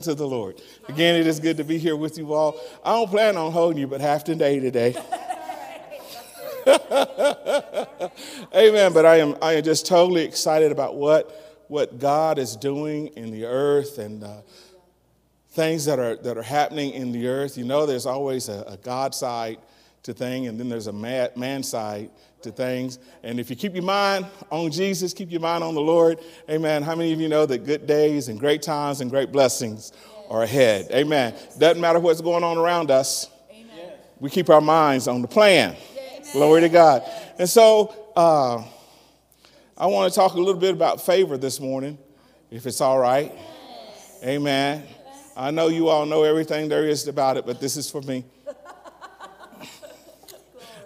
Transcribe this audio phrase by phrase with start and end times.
[0.00, 0.62] to the Lord.
[0.88, 2.56] Again, it is good to be here with you all.
[2.84, 4.94] I don't plan on holding you but half the day today.
[8.54, 8.92] Amen.
[8.92, 13.32] But I am I am just totally excited about what what God is doing in
[13.32, 14.42] the earth and uh,
[15.48, 17.58] things that are that are happening in the earth.
[17.58, 19.58] You know, there's always a, a God side
[20.04, 22.10] to thing, and then there's a man, man side
[22.42, 22.98] to things.
[23.22, 26.82] And if you keep your mind on Jesus, keep your mind on the Lord, amen.
[26.82, 29.92] How many of you know that good days and great times and great blessings
[30.28, 30.88] are ahead?
[30.92, 31.34] Amen.
[31.58, 33.92] Doesn't matter what's going on around us, amen.
[34.20, 35.76] we keep our minds on the plan.
[36.32, 37.02] Glory to God.
[37.38, 38.62] And so uh,
[39.76, 41.98] I want to talk a little bit about favor this morning,
[42.50, 43.32] if it's all right.
[43.34, 44.20] Yes.
[44.24, 44.86] Amen.
[45.36, 48.24] I know you all know everything there is about it, but this is for me.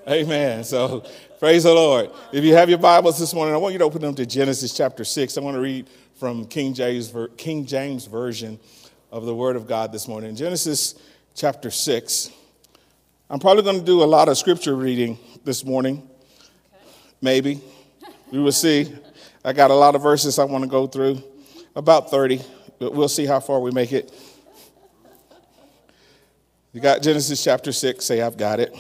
[0.09, 0.62] Amen.
[0.62, 1.05] So
[1.42, 2.09] praise the Lord.
[2.30, 4.73] If you have your Bibles this morning, I want you to open them to Genesis
[4.73, 5.37] chapter 6.
[5.37, 8.60] I want to read from King James, King James Version
[9.10, 10.37] of the Word of God this morning.
[10.37, 10.95] Genesis
[11.34, 12.30] chapter 6.
[13.29, 16.09] I'm probably going to do a lot of scripture reading this morning.
[17.21, 17.60] Maybe.
[18.30, 18.95] We will see.
[19.45, 21.24] I got a lot of verses I want to go through,
[21.74, 22.40] about 30,
[22.79, 24.15] but we'll see how far we make it.
[26.73, 28.73] You got Genesis chapter 6, say, I've got it.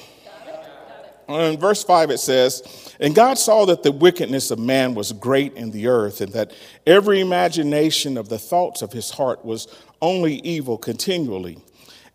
[1.40, 5.54] In verse 5, it says, And God saw that the wickedness of man was great
[5.54, 6.52] in the earth, and that
[6.86, 9.68] every imagination of the thoughts of his heart was
[10.00, 11.58] only evil continually.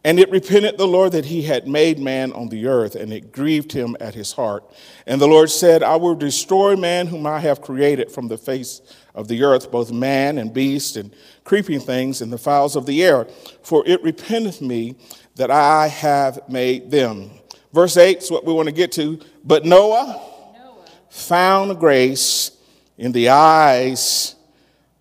[0.03, 3.31] And it repented the Lord that he had made man on the earth, and it
[3.31, 4.63] grieved him at his heart.
[5.05, 8.81] And the Lord said, I will destroy man whom I have created from the face
[9.15, 13.03] of the earth, both man and beast, and creeping things, and the fowls of the
[13.03, 13.25] air,
[13.63, 14.95] for it repenteth me
[15.35, 17.31] that I have made them.
[17.73, 19.19] Verse 8 is what we want to get to.
[19.43, 20.21] But Noah,
[20.57, 20.85] Noah.
[21.09, 22.51] found grace
[22.97, 24.35] in the eyes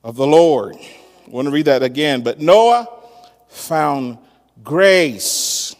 [0.02, 0.76] of the Lord.
[0.76, 2.22] I want to read that again.
[2.22, 2.88] But Noah
[3.48, 4.18] found
[4.62, 5.74] grace,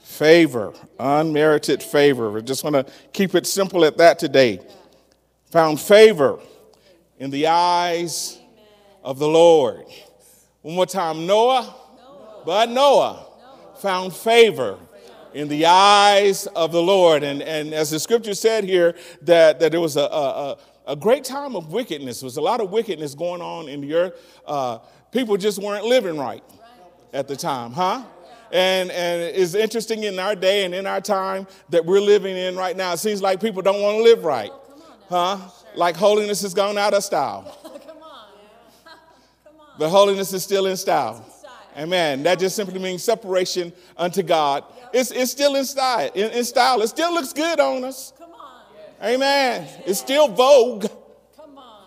[0.00, 2.30] favor, unmerited favor.
[2.30, 4.60] We just want to keep it simple at that today.
[5.50, 6.38] Found favor
[7.18, 8.38] in the eyes
[9.02, 9.84] of the Lord.
[10.62, 11.74] One more time Noah,
[12.44, 13.26] but Noah
[13.80, 14.78] found favor
[15.34, 17.22] in the eyes of the Lord.
[17.22, 21.24] And, and as the scripture said here, that, that there was a, a, a great
[21.24, 22.20] time of wickedness.
[22.20, 24.40] There was a lot of wickedness going on in the earth.
[24.46, 24.78] Uh,
[25.12, 26.42] people just weren't living right
[27.12, 28.04] at the time, huh?
[28.52, 32.56] And, and it's interesting in our day and in our time that we're living in
[32.56, 32.92] right now.
[32.92, 34.50] It seems like people don't want to live right,
[35.08, 35.38] huh?
[35.76, 37.56] Like holiness has gone out of style.
[39.80, 41.24] But holiness is still in style.
[41.74, 42.22] Amen.
[42.24, 44.62] That just simply means separation unto God.
[44.92, 46.80] It's, it's still in style, in, in style.
[46.82, 48.12] It still looks good on us.
[48.18, 48.62] Come on.
[49.02, 49.68] Amen.
[49.86, 50.86] It's still vogue.
[51.36, 51.84] Come on.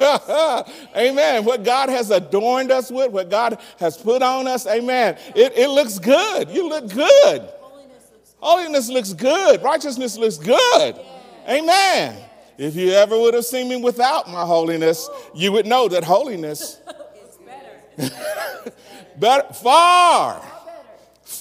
[0.02, 0.64] Amen.
[0.96, 1.44] amen.
[1.44, 5.16] What God has adorned us with, what God has put on us, amen.
[5.34, 6.50] It, it looks good.
[6.50, 7.48] You look good.
[8.42, 9.62] Holiness looks good.
[9.62, 10.98] Righteousness looks good.
[11.48, 12.16] Amen.
[12.58, 16.80] If you ever would have seen me without my holiness, you would know that holiness
[17.24, 17.38] is
[17.98, 18.72] better.
[19.16, 20.44] better, far,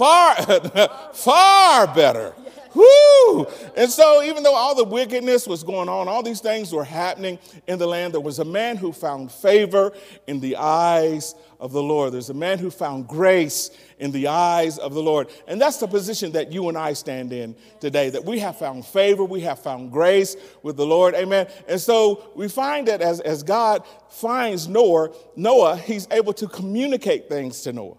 [0.02, 0.36] far,
[1.14, 2.34] far better.
[2.74, 3.46] Woo!
[3.76, 7.38] And so, even though all the wickedness was going on, all these things were happening
[7.68, 9.92] in the land, there was a man who found favor
[10.26, 12.14] in the eyes of the Lord.
[12.14, 13.70] There's a man who found grace
[14.00, 15.28] in the eyes of the Lord.
[15.48, 18.86] And that's the position that you and I stand in today, that we have found
[18.86, 21.14] favor, we have found grace with the Lord.
[21.14, 21.48] Amen.
[21.68, 27.30] And so we find that as, as God finds Noah, Noah, he's able to communicate
[27.30, 27.98] things to Noah.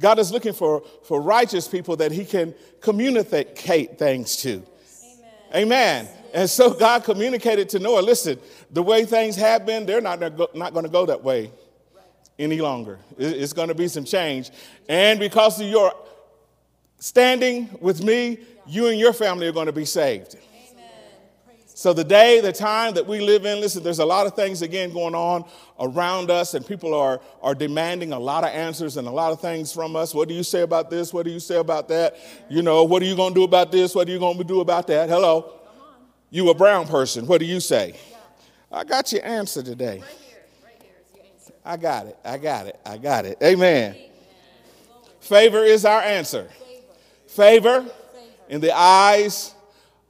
[0.00, 4.62] God is looking for, for righteous people that he can communicate things to.
[5.54, 5.54] Amen.
[5.54, 6.08] Amen.
[6.32, 8.38] And so God communicated to Noah listen,
[8.70, 11.52] the way things have been, they're not, not going to go that way
[12.38, 12.98] any longer.
[13.18, 14.50] It's going to be some change.
[14.88, 15.92] And because of your
[16.98, 20.36] standing with me, you and your family are going to be saved.
[21.80, 24.60] So, the day, the time that we live in, listen, there's a lot of things
[24.60, 25.46] again going on
[25.78, 29.40] around us, and people are, are demanding a lot of answers and a lot of
[29.40, 30.14] things from us.
[30.14, 31.14] What do you say about this?
[31.14, 32.18] What do you say about that?
[32.50, 33.94] You know, what are you going to do about this?
[33.94, 35.08] What are you going to do about that?
[35.08, 35.54] Hello?
[36.28, 37.26] You a brown person.
[37.26, 37.94] What do you say?
[38.70, 40.00] I got your answer today.
[40.00, 42.18] right here is your answer I got it.
[42.22, 42.78] I got it.
[42.84, 43.38] I got it.
[43.42, 43.96] Amen.
[45.20, 46.46] Favor is our answer.
[47.26, 47.86] Favor
[48.50, 49.54] in the eyes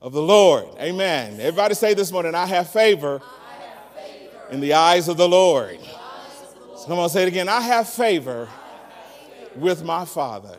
[0.01, 0.67] of the Lord.
[0.79, 1.35] Amen.
[1.35, 5.29] Everybody say this morning, I have favor, I have favor in the eyes of the
[5.29, 5.79] Lord.
[5.79, 6.87] Lord.
[6.87, 7.49] come on, say it again.
[7.49, 8.49] I have favor,
[9.57, 10.57] with, my with my Father.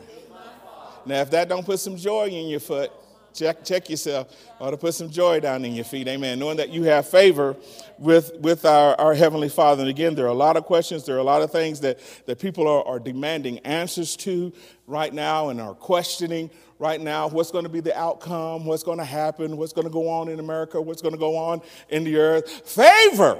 [1.04, 2.92] Now, if that don't put some joy in your foot,
[3.34, 4.28] check, check yourself.
[4.60, 6.06] Ought to put some joy down in your feet.
[6.06, 6.38] Amen.
[6.38, 7.56] Knowing that you have favor
[7.98, 9.80] with, with our, our Heavenly Father.
[9.80, 11.04] And again, there are a lot of questions.
[11.04, 14.52] There are a lot of things that, that people are, are demanding answers to
[14.86, 16.48] right now and are questioning
[16.82, 17.28] right now.
[17.28, 18.66] What's going to be the outcome?
[18.66, 19.56] What's going to happen?
[19.56, 20.82] What's going to go on in America?
[20.82, 22.50] What's going to go on in the earth?
[22.68, 23.38] Favor.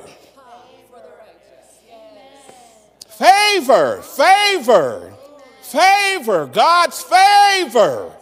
[3.09, 5.15] Favor, favor,
[5.61, 8.13] favor, God's favor,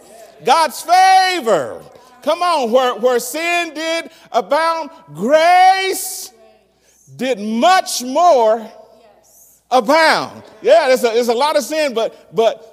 [0.43, 1.81] God's favor.
[2.21, 6.31] Come on, where, where sin did abound, grace
[7.15, 8.69] did much more
[9.71, 10.43] abound.
[10.61, 12.71] Yeah, there's a, there's a lot of sin, but but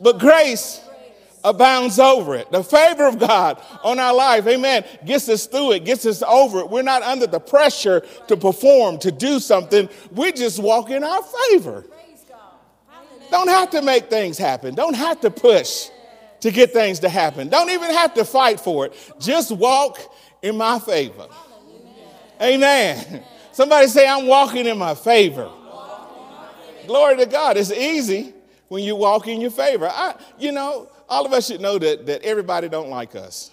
[0.00, 0.81] but grace
[1.44, 2.50] abounds over it.
[2.50, 6.60] The favor of God on our life, amen, gets us through it, gets us over
[6.60, 6.70] it.
[6.70, 9.88] We're not under the pressure to perform, to do something.
[10.12, 11.84] We just walk in our favor.
[13.30, 15.88] Don't have to make things happen, don't have to push
[16.40, 19.12] to get things to happen, don't even have to fight for it.
[19.18, 19.98] Just walk
[20.42, 21.28] in my favor.
[22.40, 23.22] Amen.
[23.52, 25.50] Somebody say, I'm walking in my favor.
[26.86, 27.56] Glory to God.
[27.56, 28.34] It's easy
[28.68, 29.88] when you walk in your favor.
[29.88, 33.50] I, you know, all of us should know that, that everybody don't like us.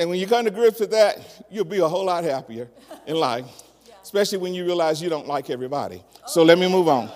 [0.00, 2.68] And when you come to grips with that, you'll be a whole lot happier
[3.06, 3.46] in life,
[4.02, 6.02] especially when you realize you don't like everybody.
[6.26, 7.08] So let me move on.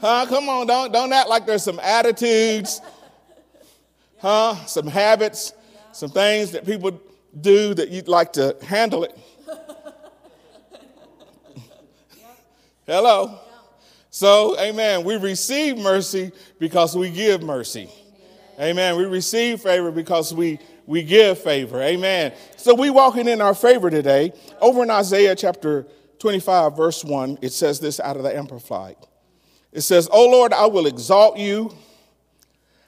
[0.00, 0.26] huh?
[0.28, 2.80] Come on, don't, don't act like there's some attitudes,
[4.18, 4.54] huh?
[4.66, 5.54] Some habits,
[5.90, 7.00] some things that people
[7.40, 9.18] do that you'd like to handle it.
[12.86, 13.40] Hello?
[14.10, 15.04] So, amen.
[15.04, 17.88] We receive mercy because we give mercy.
[18.60, 18.96] Amen.
[18.96, 21.80] We receive favor because we, we give favor.
[21.80, 22.34] Amen.
[22.56, 24.34] So, we walking in our favor today.
[24.60, 25.86] Over in Isaiah chapter
[26.18, 28.96] 25, verse 1, it says this out of the Amplified.
[29.72, 31.74] It says, O Lord, I will exalt you.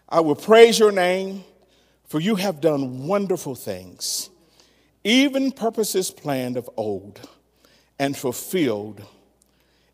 [0.08, 1.42] I will praise your name,
[2.04, 4.28] for you have done wonderful things,
[5.02, 7.28] even purposes planned of old
[7.98, 9.02] and fulfilled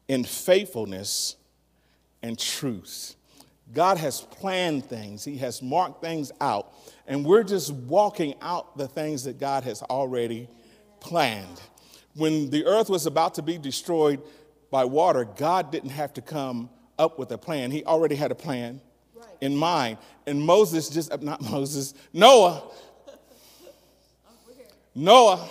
[0.08, 1.36] in faithfulness
[2.22, 3.16] and truth.
[3.72, 6.72] God has planned things, He has marked things out,
[7.06, 10.48] and we're just walking out the things that God has already
[11.00, 11.60] planned.
[12.14, 14.20] When the earth was about to be destroyed
[14.70, 16.68] by water, God didn't have to come
[16.98, 18.80] up with a plan, He already had a plan
[19.40, 19.98] in mind.
[20.26, 22.74] And Moses just, not Moses, Noah, oh,
[24.94, 25.48] Noah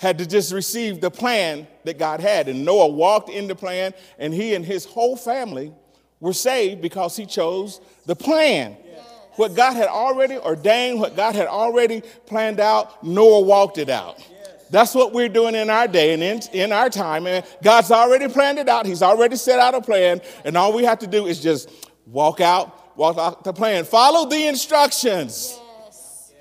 [0.00, 2.48] had to just receive the plan that God had.
[2.48, 5.74] And Noah walked in the plan, and he and his whole family
[6.20, 8.78] were saved because he chose the plan.
[8.82, 9.04] Yes.
[9.36, 14.16] What God had already ordained, what God had already planned out, Noah walked it out.
[14.18, 14.68] Yes.
[14.70, 17.26] That's what we're doing in our day and in, in our time.
[17.26, 18.86] And God's already planned it out.
[18.86, 20.22] He's already set out a plan.
[20.46, 21.68] And all we have to do is just
[22.06, 23.84] walk out, walk out the plan.
[23.84, 25.60] Follow the instructions.
[25.84, 26.32] Yes.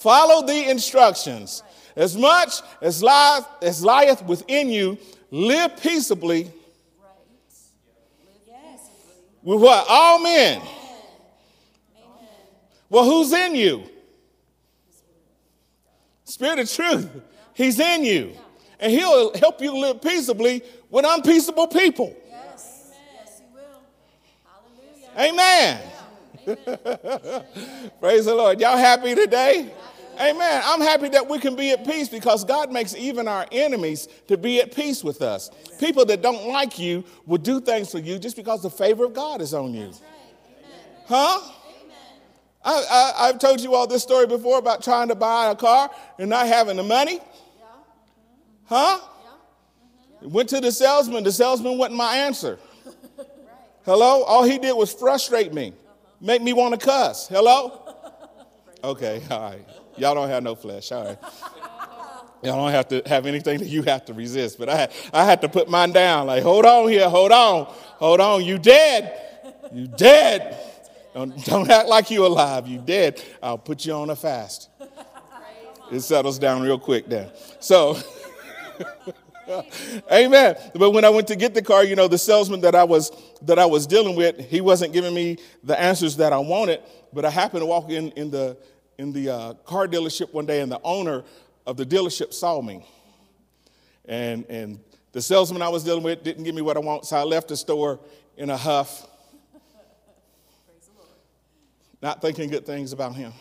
[0.00, 1.62] Follow the instructions.
[1.98, 4.96] As much as lieth, as lieth within you,
[5.32, 6.48] live peaceably
[9.42, 9.84] with what?
[9.88, 10.60] All men.
[10.60, 10.68] Amen.
[12.88, 13.82] Well, who's in you?
[16.22, 17.08] Spirit of truth.
[17.52, 18.32] He's in you.
[18.78, 22.16] And he'll help you live peaceably with unpeaceable people.
[22.28, 22.92] Yes.
[23.12, 23.82] Yes, he will.
[25.16, 25.32] Hallelujah.
[25.32, 25.80] Amen.
[26.46, 27.90] Amen.
[28.00, 28.60] Praise the Lord.
[28.60, 29.72] Y'all happy today?
[30.20, 30.62] Amen.
[30.64, 34.36] I'm happy that we can be at peace because God makes even our enemies to
[34.36, 35.50] be at peace with us.
[35.50, 35.78] Amen.
[35.78, 39.14] People that don't like you will do things for you just because the favor of
[39.14, 39.86] God is on you.
[39.86, 40.02] Right.
[41.06, 41.40] Huh?
[42.64, 45.90] I, I, have told you all this story before about trying to buy a car
[46.18, 47.14] and not having the money.
[47.14, 47.64] Yeah.
[48.64, 48.98] Huh?
[49.00, 49.30] Yeah.
[50.16, 50.30] Mm-hmm.
[50.32, 51.22] Went to the salesman.
[51.22, 52.58] The salesman wasn't my answer.
[53.16, 53.26] right.
[53.84, 54.24] Hello?
[54.24, 56.14] All he did was frustrate me, uh-huh.
[56.20, 57.28] make me want to cuss.
[57.28, 57.84] Hello?
[58.84, 59.66] Okay, all right.
[59.98, 60.92] Y'all don't have no flesh.
[60.92, 61.18] All right.
[62.42, 64.58] Y'all don't have to have anything that you have to resist.
[64.58, 66.26] But I, I had to put mine down.
[66.28, 67.64] Like, hold on here, hold on,
[67.96, 68.44] hold on.
[68.44, 69.20] You dead.
[69.72, 70.56] You dead.
[71.14, 72.68] Don't, don't act like you alive.
[72.68, 73.22] You dead.
[73.42, 74.68] I'll put you on a fast.
[75.90, 77.30] It settles down real quick then.
[77.60, 77.98] So,
[80.12, 80.56] amen.
[80.74, 83.10] But when I went to get the car, you know, the salesman that I was
[83.42, 86.82] that I was dealing with, he wasn't giving me the answers that I wanted.
[87.12, 88.58] But I happened to walk in in the
[88.98, 91.24] in the uh, car dealership one day, and the owner
[91.66, 92.86] of the dealership saw me.
[94.04, 94.80] And, and
[95.12, 97.48] the salesman I was dealing with didn't give me what I want, so I left
[97.48, 98.00] the store
[98.36, 99.06] in a huff,
[102.00, 103.32] not thinking good things about him.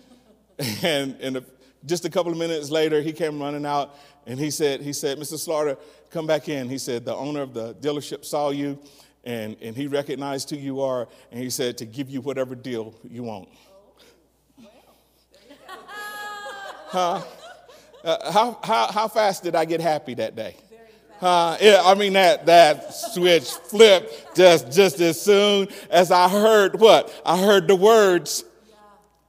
[0.82, 1.44] and, and the
[1.84, 3.96] just a couple of minutes later, he came running out
[4.26, 5.38] and he said, he said, Mr.
[5.38, 5.76] Slaughter,
[6.10, 6.68] come back in.
[6.68, 8.78] He said, the owner of the dealership saw you
[9.24, 12.94] and, and he recognized who you are, and he said to give you whatever deal
[13.08, 13.48] you want.
[16.96, 17.20] Huh?
[18.02, 20.56] Uh, how, how, how fast did I get happy that day?
[21.60, 27.12] Yeah, I mean that that switch flipped just just as soon as I heard what
[27.26, 28.44] I heard the words.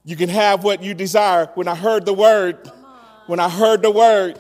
[0.05, 1.49] You can have what you desire.
[1.55, 2.71] When I heard the word,
[3.25, 4.39] when I heard the word,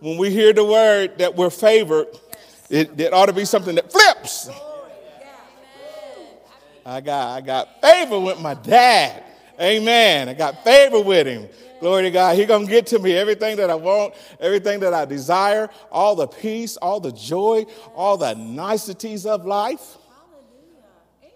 [0.00, 2.08] when we hear the word that we're favored,
[2.68, 4.50] it, it ought to be something that flips.
[6.84, 9.22] I got I got favor with my dad.
[9.60, 10.28] Amen.
[10.28, 11.48] I got favor with him.
[11.80, 12.36] Glory to God.
[12.36, 16.28] He gonna get to me everything that I want, everything that I desire, all the
[16.28, 19.96] peace, all the joy, all the niceties of life.
[20.08, 21.34] Hallelujah.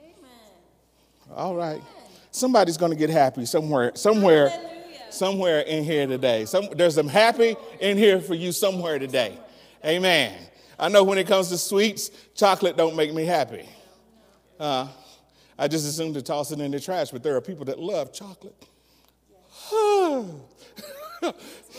[0.00, 0.14] Amen.
[0.16, 1.34] Amen.
[1.34, 1.82] All right.
[2.30, 4.52] Somebody's gonna get happy somewhere, somewhere,
[5.10, 6.44] somewhere in here today.
[6.44, 9.36] Some, there's some happy in here for you somewhere today.
[9.84, 10.38] Amen.
[10.78, 13.68] I know when it comes to sweets, chocolate don't make me happy.
[14.60, 14.86] Uh,
[15.62, 18.12] I just assumed to toss it in the trash, but there are people that love
[18.12, 18.56] chocolate.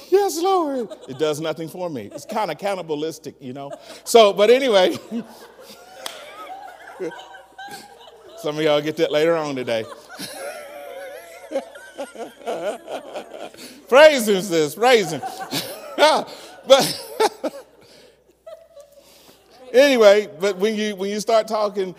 [0.09, 0.87] yes, Lord.
[1.09, 2.03] It does nothing for me.
[2.03, 3.73] It's kind of cannibalistic, you know.
[4.05, 4.95] So, but anyway,
[8.37, 9.83] some of y'all get that later on today.
[13.89, 14.75] praise him, sis.
[14.75, 15.21] Praise him.
[15.97, 17.35] but
[19.73, 21.93] anyway, but when you when you start talking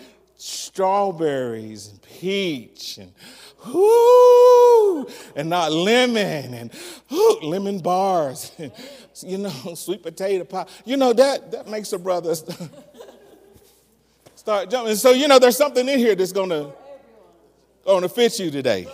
[0.44, 3.10] strawberries and peach and
[3.66, 6.70] whoo, and not lemon and
[7.10, 8.70] whoo, lemon bars and
[9.22, 10.66] you know sweet potato pie.
[10.84, 12.34] You know that that makes a brother
[14.34, 14.96] start jumping.
[14.96, 16.72] So you know there's something in here that's gonna
[17.86, 18.86] gonna fit you today.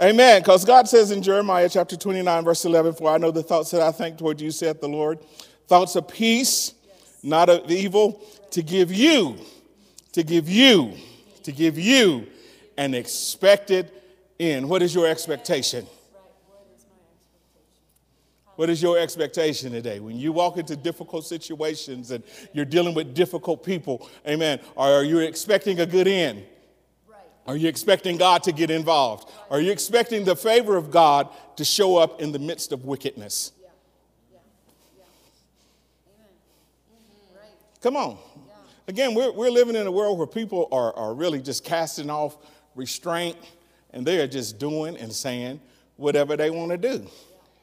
[0.00, 0.40] Amen.
[0.40, 3.82] Because God says in Jeremiah chapter 29, verse 11, For I know the thoughts that
[3.82, 5.18] I think toward you, saith the Lord,
[5.66, 6.72] thoughts of peace,
[7.22, 9.36] not of evil, to give you
[10.12, 10.94] to give you,
[11.42, 12.26] to give you
[12.76, 13.90] an expected
[14.38, 14.68] end.
[14.68, 15.86] What is your expectation?
[18.56, 20.00] What is your expectation today?
[20.00, 25.20] When you walk into difficult situations and you're dealing with difficult people, amen, are you
[25.20, 26.44] expecting a good end?
[27.46, 29.30] Are you expecting God to get involved?
[29.50, 33.52] Are you expecting the favor of God to show up in the midst of wickedness?
[37.80, 38.18] Come on.
[38.90, 42.36] Again, we're, we're living in a world where people are, are really just casting off
[42.74, 43.36] restraint
[43.92, 45.60] and they are just doing and saying
[45.94, 47.06] whatever they want to do.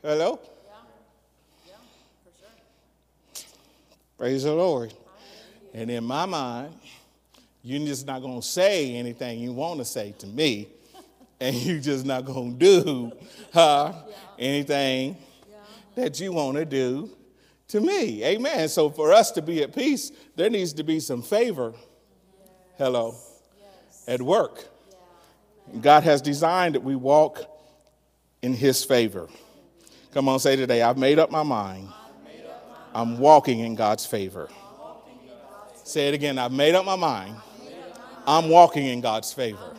[0.04, 0.10] Yeah.
[0.10, 0.40] Hello?
[1.66, 1.74] Yeah.
[1.74, 1.74] Yeah,
[3.36, 3.46] sure.
[4.18, 4.94] Praise the Lord.
[5.74, 6.74] And in my mind,
[7.62, 10.70] you're just not going to say anything you want to say to me,
[11.42, 13.12] and you're just not going to do
[14.40, 15.18] anything
[15.94, 17.10] that you want to do
[17.70, 18.24] to me.
[18.24, 18.70] Amen.
[18.70, 21.74] So for us to be at peace, there needs to be some favor.
[22.78, 23.16] Hello.
[24.08, 24.68] At work.
[25.82, 27.44] God has designed that we walk
[28.42, 29.28] in his favor.
[30.14, 31.90] Come on, say today, I've made up my mind.
[32.94, 34.50] I'm walking in God's favor.
[35.84, 36.38] Say it again.
[36.38, 37.36] I've made up my mind.
[38.26, 39.77] I'm walking in God's favor.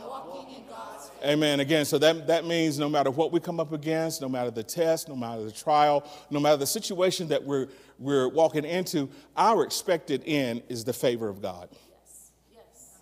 [1.25, 1.61] Amen.
[1.61, 4.63] Again, so that, that means no matter what we come up against, no matter the
[4.63, 9.65] test, no matter the trial, no matter the situation that we're, we're walking into, our
[9.65, 11.69] expected end is the favor of God.
[11.73, 12.31] Yes.
[12.53, 12.99] Yes.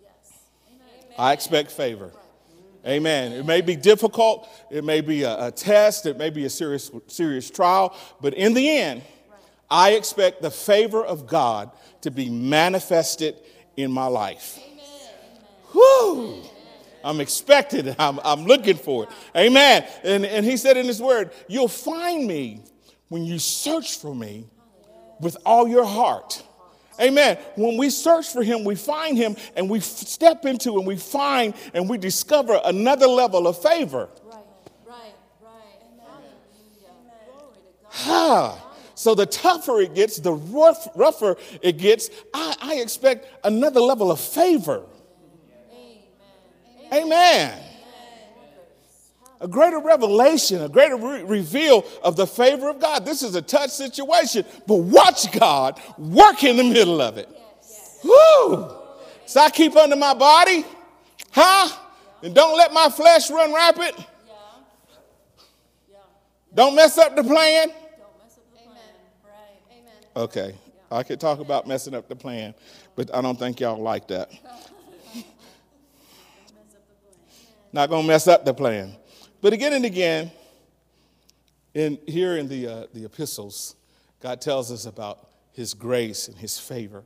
[0.00, 0.38] Yes.
[0.68, 1.14] Amen.
[1.18, 2.12] I expect favor.
[2.86, 3.32] Amen.
[3.32, 6.90] It may be difficult, it may be a, a, test, it may be a serious,
[7.08, 9.02] serious trial, but in the end,
[9.70, 13.36] I expect the favor of God to be manifested
[13.76, 14.58] in my life.
[14.58, 14.80] Amen.
[15.72, 16.42] Whew.
[17.04, 17.94] I'm expected.
[17.98, 19.10] I'm, I'm looking for it.
[19.36, 19.86] Amen.
[20.02, 22.62] And, and he said in his word, You'll find me
[23.08, 24.46] when you search for me
[25.20, 26.42] with all your heart.
[27.00, 27.38] Amen.
[27.56, 31.54] When we search for him, we find him and we step into and we find
[31.72, 34.10] and we discover another level of favor.
[34.24, 34.36] Right,
[34.86, 35.14] right,
[38.06, 38.60] right.
[38.94, 44.10] So the tougher it gets, the rough, rougher it gets, I, I expect another level
[44.10, 44.82] of favor.
[46.92, 47.58] Amen.
[49.42, 53.06] A greater revelation, a greater re- reveal of the favor of God.
[53.06, 57.28] This is a touch situation, but watch God work in the middle of it.
[58.04, 58.70] Woo!
[59.24, 60.64] So I keep under my body,
[61.30, 61.68] huh?
[62.22, 63.94] And don't let my flesh run rapid.
[66.54, 67.70] Don't mess up the plan.
[70.16, 70.54] Okay,
[70.90, 72.52] I could talk about messing up the plan,
[72.96, 74.30] but I don't think y'all like that.
[77.72, 78.96] Not going to mess up the plan.
[79.40, 80.30] But again and again,
[81.74, 83.76] in, here in the, uh, the epistles,
[84.20, 87.04] God tells us about his grace and his favor.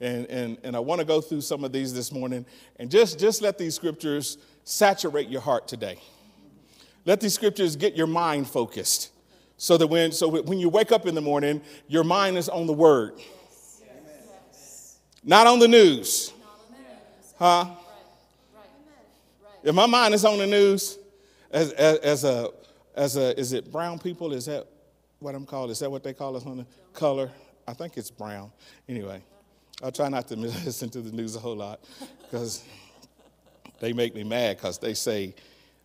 [0.00, 3.18] And, and, and I want to go through some of these this morning and just,
[3.18, 5.98] just let these scriptures saturate your heart today.
[7.04, 9.10] Let these scriptures get your mind focused
[9.56, 12.66] so that when, so when you wake up in the morning, your mind is on
[12.66, 13.20] the word,
[15.22, 16.32] not on the news.
[17.38, 17.66] Huh?
[19.62, 20.98] If my mind is on the news,
[21.50, 22.50] as, as, as, a,
[22.94, 24.32] as a, is it brown people?
[24.32, 24.66] Is that
[25.18, 25.70] what I'm called?
[25.70, 27.30] Is that what they call us on the color?
[27.68, 28.50] I think it's brown.
[28.88, 29.22] Anyway,
[29.82, 31.80] I try not to listen to the news a whole lot
[32.22, 32.64] because
[33.80, 35.34] they make me mad because they say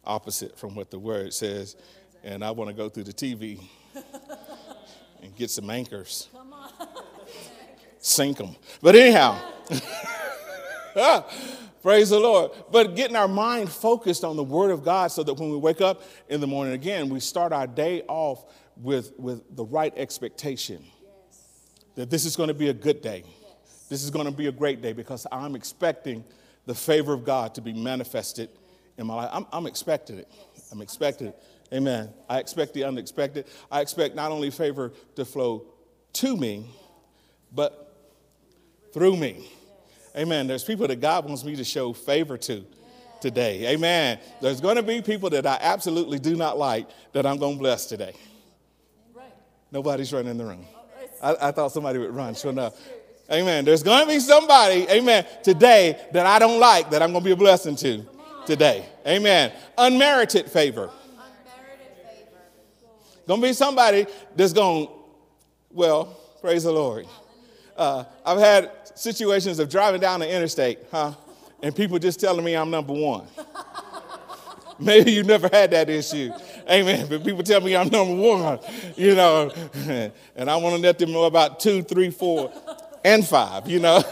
[0.05, 1.75] opposite from what the word says.
[2.23, 3.59] And I want to go through the TV
[5.21, 6.29] and get some anchors,
[7.99, 8.55] sink them.
[8.81, 9.39] But anyhow,
[11.85, 12.49] praise the Lord.
[12.71, 15.81] But getting our mind focused on the Word of God so that when we wake
[15.81, 18.43] up in the morning again, we start our day off
[18.75, 20.83] with, with the right expectation
[21.93, 23.23] that this is going to be a good day.
[23.87, 26.25] This is going to be a great day because I'm expecting
[26.65, 28.49] the favor of God to be manifested
[28.97, 29.29] in my life.
[29.31, 30.27] I'm, I'm expecting it.
[30.71, 31.39] I'm expecting it.
[31.71, 32.09] Amen.
[32.27, 33.45] I expect the unexpected.
[33.71, 35.67] I expect not only favor to flow
[36.13, 36.65] to me,
[37.51, 37.95] but
[38.91, 39.51] through me.
[40.17, 40.47] Amen.
[40.47, 42.63] There's people that God wants me to show favor to
[43.19, 43.73] today.
[43.73, 44.19] Amen.
[44.41, 47.59] There's going to be people that I absolutely do not like that I'm going to
[47.59, 48.13] bless today.
[49.71, 50.65] Nobody's running in the room.
[51.21, 52.79] I, I thought somebody would run, sure enough.
[53.31, 53.65] Amen.
[53.65, 57.25] There's going to be somebody, amen, today that I don't like that I'm going to
[57.25, 58.05] be a blessing to
[58.45, 58.85] today.
[59.05, 59.51] Amen.
[59.77, 60.91] Unmerited favor.
[61.11, 62.39] Unmerited favor.
[63.27, 64.05] Going to be somebody
[64.35, 64.87] that's going,
[65.71, 67.07] well, praise the Lord.
[67.75, 71.13] Uh, I've had situations of driving down the interstate, huh?
[71.61, 73.27] And people just telling me I'm number one.
[74.79, 76.31] Maybe you never had that issue.
[76.69, 77.07] Amen.
[77.07, 78.59] But people tell me I'm number one,
[78.95, 79.51] you know,
[80.35, 82.51] and I want to let them know about two, three, four,
[83.03, 84.03] and five, you know.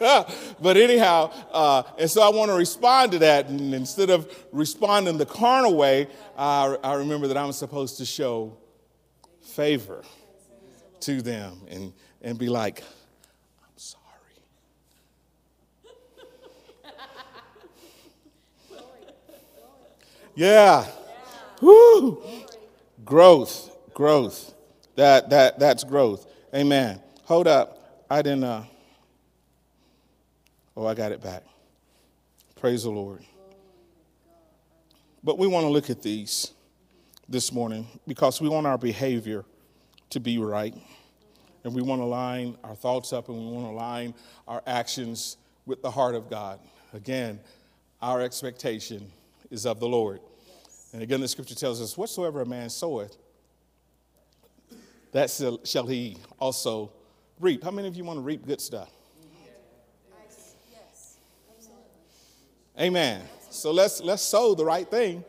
[0.60, 3.48] but anyhow, uh, and so I want to respond to that.
[3.48, 8.56] And instead of responding the carnal way, uh, I remember that I'm supposed to show
[9.40, 10.02] favor
[11.00, 12.82] to them and, and be like,
[20.34, 20.86] Yeah.
[21.60, 22.22] Woo.
[23.04, 24.54] Growth, growth.
[24.96, 26.26] That, that, that's growth.
[26.54, 27.00] Amen.
[27.24, 28.06] Hold up.
[28.10, 28.44] I didn't.
[28.44, 28.64] Uh,
[30.76, 31.44] Oh, I got it back.
[32.56, 33.24] Praise the Lord.
[35.22, 36.52] But we want to look at these
[37.28, 39.44] this morning because we want our behavior
[40.10, 40.74] to be right.
[41.62, 44.14] And we want to line our thoughts up and we want to line
[44.48, 46.58] our actions with the heart of God.
[46.92, 47.38] Again,
[48.02, 49.10] our expectation
[49.54, 50.20] is of the Lord.
[50.92, 53.16] And again, the scripture tells us, Whatsoever a man soweth,
[55.12, 55.30] that
[55.64, 56.92] shall he also
[57.40, 57.62] reap.
[57.62, 58.90] How many of you want to reap good stuff?
[62.78, 63.22] Amen.
[63.50, 65.24] So let's let's sow the right thing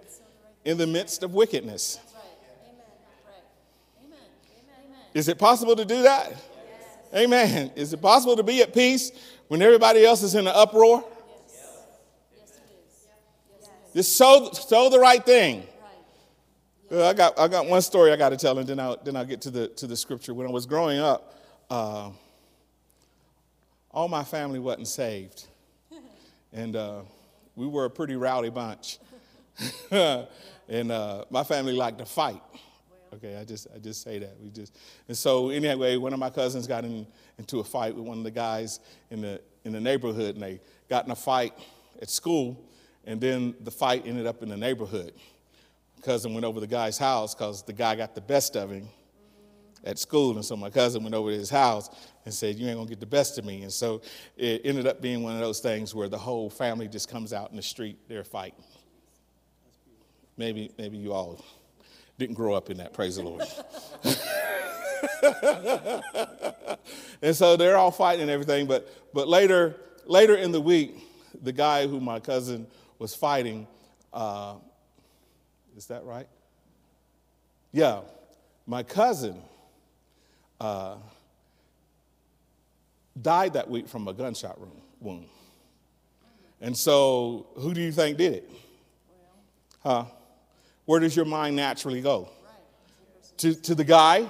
[0.65, 1.99] in the midst of wickedness.
[5.13, 6.33] Is it possible to do that?
[7.13, 7.71] Amen.
[7.75, 9.11] Is it possible to be at peace
[9.47, 11.03] when everybody else is in an uproar?
[13.95, 15.63] Just sow, sow the right thing.
[16.91, 19.25] I got, I got one story I got to tell, and then I'll, then I'll
[19.25, 20.33] get to the, to the scripture.
[20.33, 21.33] When I was growing up,
[21.69, 22.11] uh,
[23.91, 25.47] all my family wasn't saved.
[26.53, 27.01] And uh,
[27.57, 28.99] we were a pretty rowdy bunch.
[29.91, 32.41] and uh, my family liked to fight.
[33.13, 34.37] Okay, I just I just say that.
[34.41, 34.77] We just
[35.09, 37.05] and so anyway, one of my cousins got in,
[37.37, 38.79] into a fight with one of the guys
[39.11, 41.51] in the in the neighborhood, and they got in a fight
[42.01, 42.57] at school,
[43.05, 45.13] and then the fight ended up in the neighborhood.
[46.01, 48.87] Cousin went over the guy's house because the guy got the best of him
[49.83, 51.89] at school, and so my cousin went over to his house
[52.25, 53.61] and said, You ain't gonna get the best of me.
[53.61, 54.01] And so
[54.35, 57.51] it ended up being one of those things where the whole family just comes out
[57.51, 58.63] in the street, they're fighting.
[60.37, 61.43] Maybe, maybe you all
[62.17, 63.41] didn't grow up in that, praise the Lord.
[67.21, 70.97] and so they're all fighting and everything, but but later, later in the week,
[71.41, 72.67] the guy who my cousin
[72.99, 73.67] was fighting,
[74.13, 74.55] uh,
[75.75, 76.27] is that right?
[77.71, 78.01] Yeah,
[78.65, 79.41] my cousin
[80.59, 80.95] uh,
[83.21, 84.57] died that week from a gunshot
[85.01, 85.27] wound.
[86.61, 88.49] And so, who do you think did it?
[89.83, 90.05] Huh?
[90.85, 92.29] Where does your mind naturally go?
[93.37, 94.29] To, to the guy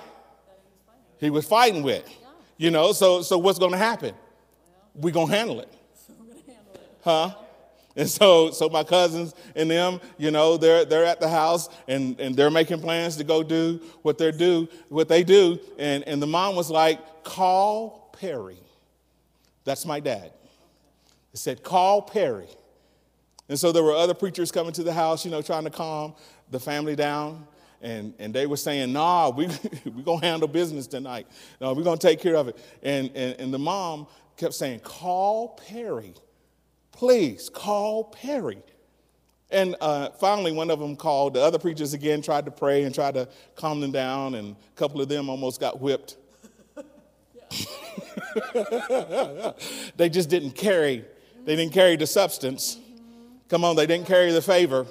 [1.19, 2.09] he was fighting with.
[2.57, 4.15] You know, so, so what's going to happen?
[4.95, 5.71] We're going to handle it.
[7.03, 7.35] Huh?
[7.95, 12.19] And so, so my cousins and them, you know, they're, they're at the house and,
[12.19, 15.59] and they're making plans to go do what they do, what they do.
[15.79, 18.59] And, and the mom was like, call Perry.
[19.63, 20.31] That's my dad.
[21.33, 22.49] It said, call Perry.
[23.47, 26.15] And so there were other preachers coming to the house, you know, trying to calm
[26.51, 27.47] the family down.
[27.81, 29.47] And, and they were saying, nah, we,
[29.85, 31.27] we're going to handle business tonight.
[31.61, 32.57] No, we're going to take care of it.
[32.83, 36.13] And, and, and the mom kept saying, call Perry.
[36.95, 38.63] Please call Perry.
[39.51, 41.33] And uh, finally, one of them called.
[41.33, 44.77] The other preachers again tried to pray and tried to calm them down, and a
[44.77, 46.15] couple of them almost got whipped.
[49.97, 51.05] they just didn't carry,
[51.45, 52.79] they didn't carry the substance.
[53.49, 54.87] Come on, they didn't carry the favor.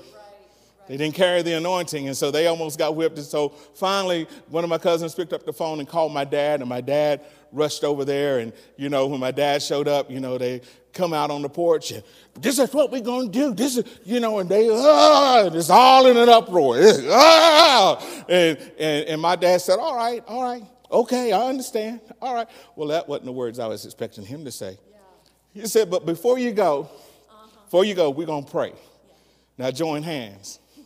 [0.88, 3.16] They didn't carry the anointing, and so they almost got whipped.
[3.16, 6.60] And so finally, one of my cousins picked up the phone and called my dad,
[6.60, 7.22] and my dad
[7.54, 8.40] rushed over there.
[8.40, 10.60] And, you know, when my dad showed up, you know, they
[10.92, 12.02] come out on the porch and
[12.40, 13.54] this is what we're going to do.
[13.54, 16.76] This is, you know, and they, ah, it's all in an uproar.
[17.08, 18.24] ah!
[18.28, 22.00] And, and, and my dad said, all right, all right, okay, I understand.
[22.20, 22.48] All right.
[22.76, 24.78] Well, that wasn't the words I was expecting him to say.
[24.90, 25.62] Yeah.
[25.62, 26.82] He said, but before you go,
[27.28, 27.48] uh-huh.
[27.64, 28.70] before you go, we're going to pray.
[28.70, 29.14] Yeah.
[29.58, 30.60] Now join hands.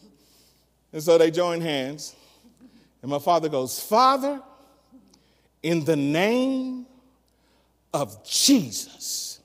[0.91, 2.17] And so they join hands.
[3.03, 4.41] And my father goes, Father,
[5.63, 6.87] in the name
[7.93, 9.41] of Jesus.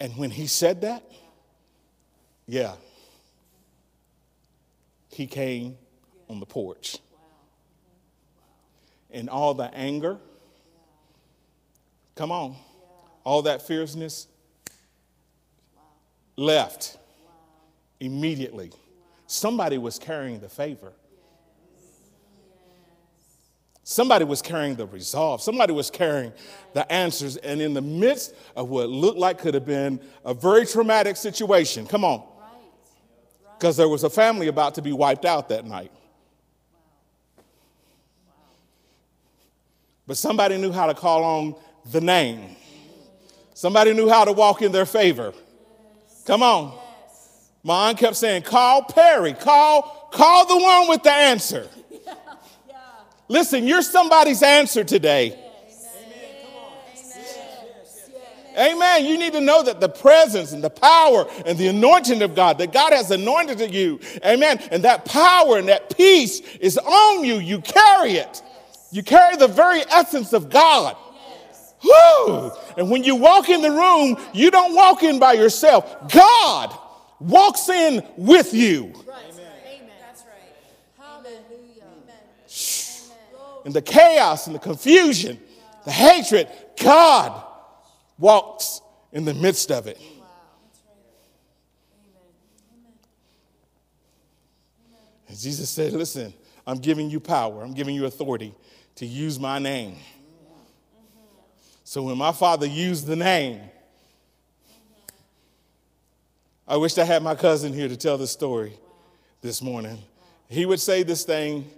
[0.00, 1.02] And when he said that,
[2.46, 2.74] yeah,
[5.10, 5.78] he came
[6.28, 6.98] on the porch.
[9.10, 10.18] And all the anger,
[12.16, 12.56] come on,
[13.24, 14.26] all that fierceness
[16.36, 16.98] left
[18.00, 18.72] immediately.
[19.26, 20.92] Somebody was carrying the favor.
[23.92, 25.42] Somebody was carrying the resolve.
[25.42, 26.32] Somebody was carrying
[26.72, 27.36] the answers.
[27.36, 31.86] And in the midst of what looked like could have been a very traumatic situation,
[31.86, 32.22] come on.
[33.58, 35.92] Because there was a family about to be wiped out that night.
[40.06, 41.54] But somebody knew how to call on
[41.90, 42.56] the name.
[43.52, 45.34] Somebody knew how to walk in their favor.
[46.24, 46.78] Come on.
[47.62, 51.68] My aunt kept saying, call Perry, call, call the one with the answer.
[53.32, 55.38] Listen, you're somebody's answer today.
[58.54, 58.74] Amen.
[58.74, 59.06] Amen.
[59.06, 62.58] You need to know that the presence and the power and the anointing of God,
[62.58, 64.00] that God has anointed you.
[64.22, 64.58] Amen.
[64.70, 67.36] And that power and that peace is on you.
[67.36, 68.42] You carry it.
[68.90, 70.94] You carry the very essence of God.
[71.82, 72.52] Woo!
[72.76, 76.12] And when you walk in the room, you don't walk in by yourself.
[76.12, 76.76] God
[77.18, 78.92] walks in with you.
[79.06, 79.24] Right.
[79.64, 79.88] Amen.
[80.06, 80.52] That's right.
[80.98, 81.72] Hallelujah.
[83.64, 85.38] In the chaos and the confusion,
[85.84, 86.48] the hatred,
[86.82, 87.44] God
[88.18, 88.80] walks
[89.12, 90.00] in the midst of it.
[95.28, 96.34] And Jesus said, Listen,
[96.66, 98.54] I'm giving you power, I'm giving you authority
[98.96, 99.96] to use my name.
[101.84, 103.60] So when my father used the name,
[106.66, 108.72] I wish I had my cousin here to tell the story
[109.42, 109.98] this morning.
[110.48, 111.68] He would say this thing.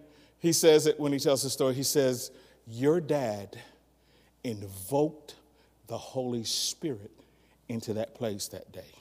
[0.44, 1.72] He says it when he tells the story.
[1.72, 2.30] He says,
[2.66, 3.58] Your dad
[4.44, 5.36] invoked
[5.86, 7.10] the Holy Spirit
[7.70, 8.92] into that place that day.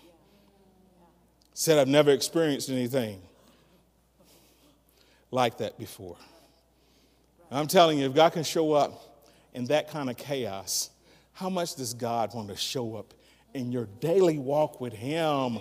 [1.54, 3.22] Said, I've never experienced anything
[5.32, 6.16] like that before.
[7.52, 9.22] I'm telling you, if God can show up
[9.54, 10.92] in that kind of chaos,
[11.34, 13.14] how much does God want to show up
[13.54, 15.60] in your daily walk with Him?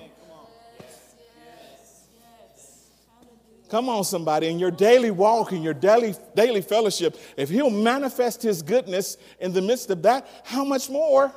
[3.72, 8.42] Come on, somebody, in your daily walk, in your daily, daily fellowship, if He'll manifest
[8.42, 11.32] His goodness in the midst of that, how much more?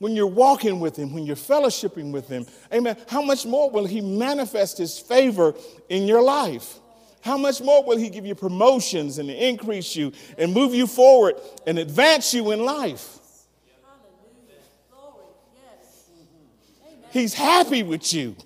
[0.00, 3.86] When you're walking with Him, when you're fellowshipping with Him, amen, how much more will
[3.86, 5.54] He manifest His favor
[5.88, 6.78] in your life?
[7.22, 11.36] How much more will He give you promotions and increase you and move you forward
[11.66, 13.18] and advance you in life?
[17.10, 18.36] He's happy with you.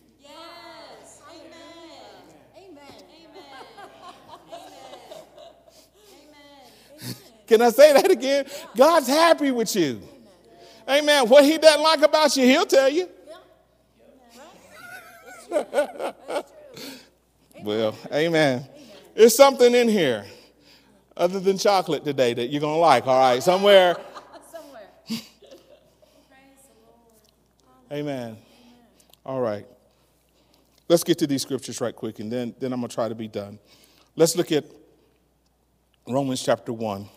[7.53, 8.47] Can I say that again?
[8.75, 10.01] God's happy with you.
[10.89, 11.29] Amen.
[11.29, 13.07] What he doesn't like about you, he'll tell you.
[17.63, 18.67] well, amen.
[19.15, 20.25] There's something in here
[21.15, 23.43] other than chocolate today that you're going to like, all right?
[23.43, 23.99] Somewhere.
[24.51, 24.89] Somewhere.
[27.93, 28.39] amen.
[29.27, 29.67] All right.
[30.89, 33.15] Let's get to these scriptures right quick, and then, then I'm going to try to
[33.15, 33.59] be done.
[34.17, 34.65] Let's look at
[36.09, 37.11] Romans chapter 1.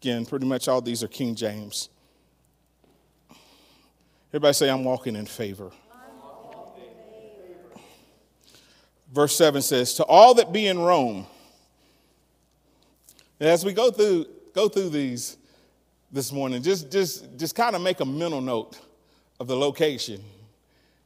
[0.00, 1.88] Again, pretty much all these are King James.
[4.30, 5.70] Everybody say, I'm walking in favor.
[9.12, 11.26] Verse 7 says, To all that be in Rome,
[13.40, 15.36] and as we go through, go through these
[16.10, 18.78] this morning, just, just, just kind of make a mental note
[19.40, 20.22] of the location.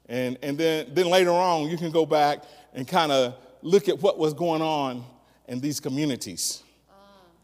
[0.09, 2.43] And, and then, then later on, you can go back
[2.75, 5.05] and kind of look at what was going on
[5.47, 6.63] in these communities.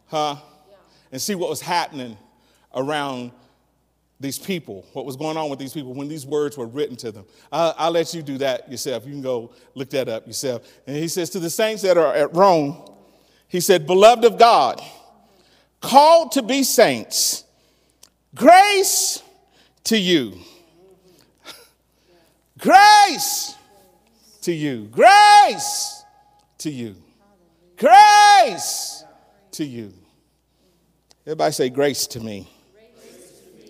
[0.09, 0.37] Huh?
[1.13, 2.17] And see what was happening
[2.75, 3.33] around
[4.19, 7.13] these people, what was going on with these people when these words were written to
[7.13, 7.25] them.
[7.53, 9.05] I'll, I'll, let you do that yourself.
[9.05, 10.67] You can go look that up yourself.
[10.87, 12.83] And he says, To the saints that are at Rome,
[13.49, 14.81] he said, Beloved of God,
[15.81, 17.45] called to be saints,
[18.35, 19.23] grace
[19.85, 20.39] to you.
[22.59, 23.55] grace
[24.43, 24.89] to you.
[24.91, 26.05] Grace
[26.59, 26.97] to you.
[27.77, 29.05] Grace
[29.53, 29.93] to you.
[31.27, 32.49] Everybody say, Grace to me.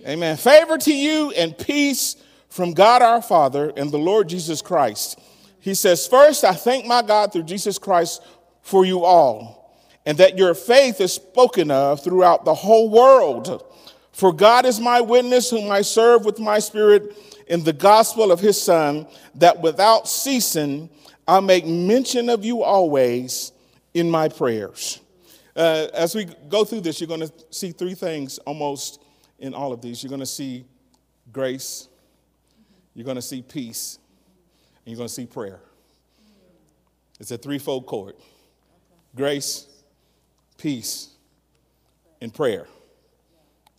[0.07, 0.37] Amen.
[0.37, 2.16] Favor to you and peace
[2.51, 5.19] from God our Father and the Lord Jesus Christ.
[5.61, 8.23] He says, First, I thank my God through Jesus Christ
[8.61, 13.64] for you all, and that your faith is spoken of throughout the whole world.
[14.12, 17.16] For God is my witness, whom I serve with my spirit
[17.49, 20.90] in the gospel of his Son, that without ceasing
[21.27, 23.53] I make mention of you always
[23.95, 25.01] in my prayers.
[25.57, 29.03] Uh, as we go through this, you're going to see three things almost
[29.38, 30.03] in all of these.
[30.03, 30.66] You're going to see
[31.33, 31.88] grace,
[32.95, 33.99] you're going to see peace,
[34.85, 35.61] and you're going to see prayer.
[37.19, 38.14] It's a threefold cord
[39.14, 39.66] grace,
[40.59, 41.09] peace,
[42.21, 42.66] and prayer.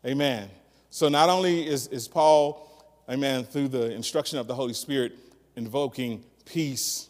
[0.03, 0.49] Amen.
[0.89, 5.13] So not only is, is Paul, amen, through the instruction of the Holy Spirit,
[5.55, 7.09] invoking peace,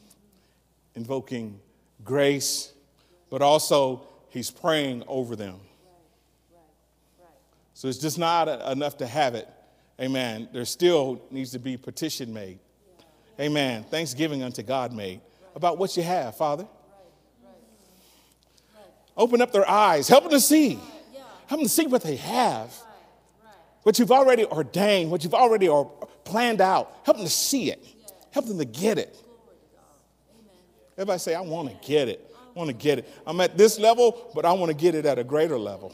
[0.93, 1.61] invoking
[2.03, 2.73] grace,
[3.29, 5.59] but also he's praying over them.
[7.73, 9.47] So it's just not enough to have it.
[9.99, 10.49] Amen.
[10.51, 12.59] There still needs to be petition made.
[13.39, 13.83] Amen.
[13.83, 15.21] Thanksgiving unto God made
[15.55, 16.67] about what you have, Father.
[19.15, 20.07] Open up their eyes.
[20.07, 20.79] Help them to see.
[21.47, 22.73] Help them to see what they have.
[23.83, 25.69] What you've already ordained, what you've already
[26.23, 26.93] planned out.
[27.03, 27.83] Help them to see it.
[28.31, 29.15] Help them to get it.
[30.93, 32.26] Everybody say, I want to get it.
[32.57, 33.07] I want to get it.
[33.27, 35.93] I'm at this level, but I want to get it at a greater level.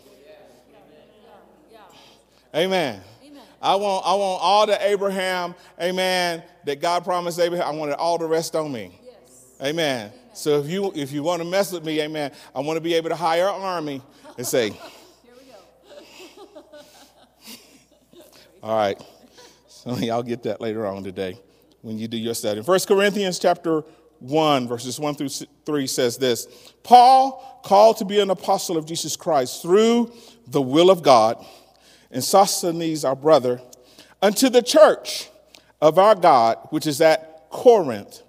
[2.56, 3.02] Amen.
[3.22, 3.42] amen.
[3.62, 7.68] I want, I want all the Abraham, amen, that God promised Abraham.
[7.68, 8.98] I want it all the rest on me.
[9.04, 9.46] Yes.
[9.60, 9.72] Amen.
[10.08, 10.12] amen.
[10.34, 12.94] So if you if you want to mess with me, amen, I want to be
[12.94, 14.02] able to hire an army
[14.38, 14.70] and say,
[15.24, 16.64] Here we go.
[18.64, 19.04] all right.
[19.68, 21.38] Some of y'all get that later on today
[21.82, 22.62] when you do your study.
[22.62, 23.84] 1 Corinthians chapter
[24.24, 25.30] 1, verses 1 through
[25.66, 26.48] 3 says this
[26.84, 30.12] Paul, called to be an apostle of Jesus Christ through
[30.48, 31.44] the will of God
[32.12, 33.60] and Sosthenes, our brother,
[34.22, 35.30] unto the church
[35.82, 38.22] of our God, which is at Corinth,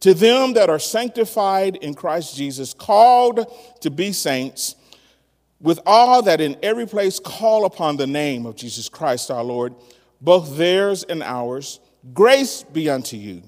[0.00, 3.46] to them that are sanctified in Christ Jesus, called
[3.80, 4.74] to be saints,
[5.60, 9.74] with all that in every place call upon the name of Jesus Christ our Lord,
[10.20, 11.80] both theirs and ours,
[12.12, 13.42] grace be unto you,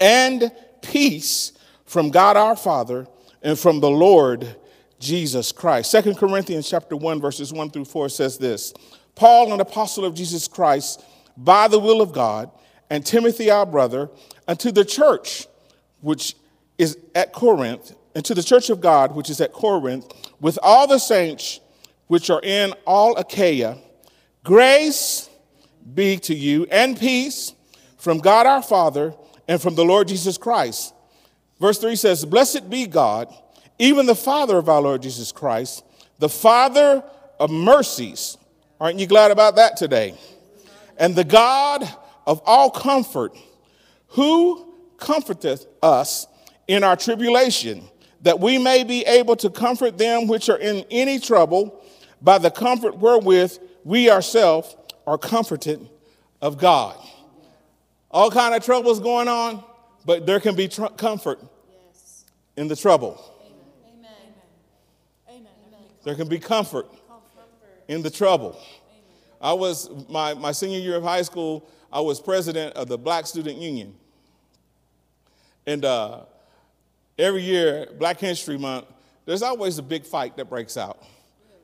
[0.00, 0.52] and
[0.84, 1.52] peace
[1.84, 3.06] from God our Father
[3.42, 4.56] and from the Lord
[4.98, 5.90] Jesus Christ.
[5.90, 8.72] Second Corinthians chapter 1 verses 1 through 4 says this.
[9.14, 11.04] Paul, an apostle of Jesus Christ,
[11.36, 12.50] by the will of God,
[12.90, 14.10] and Timothy our brother,
[14.46, 15.46] unto the church
[16.00, 16.34] which
[16.78, 20.06] is at Corinth, and to the church of God which is at Corinth,
[20.40, 21.60] with all the saints
[22.06, 23.78] which are in all Achaia,
[24.42, 25.28] grace
[25.94, 27.52] be to you and peace
[27.96, 29.14] from God our Father
[29.48, 30.94] and from the Lord Jesus Christ.
[31.60, 33.32] Verse 3 says, Blessed be God
[33.78, 35.84] even the Father of our Lord Jesus Christ,
[36.18, 37.02] the Father
[37.40, 38.36] of mercies.
[38.80, 40.14] Aren't you glad about that today?
[40.96, 41.82] And the God
[42.26, 43.36] of all comfort,
[44.08, 46.26] who comforteth us
[46.68, 47.82] in our tribulation,
[48.22, 51.82] that we may be able to comfort them which are in any trouble
[52.22, 54.74] by the comfort wherewith we ourselves
[55.06, 55.86] are comforted
[56.40, 56.96] of God.
[58.14, 59.64] All kind of troubles going on,
[60.06, 61.40] but there can be tr- comfort
[62.56, 63.20] in the trouble.
[63.98, 64.12] Amen.
[65.28, 65.48] Amen.
[66.04, 66.86] There can be comfort
[67.88, 68.56] in the trouble.
[69.40, 73.26] I was, my, my senior year of high school, I was president of the Black
[73.26, 73.96] Student Union.
[75.66, 76.20] And uh,
[77.18, 78.86] every year, Black History Month,
[79.24, 81.02] there's always a big fight that breaks out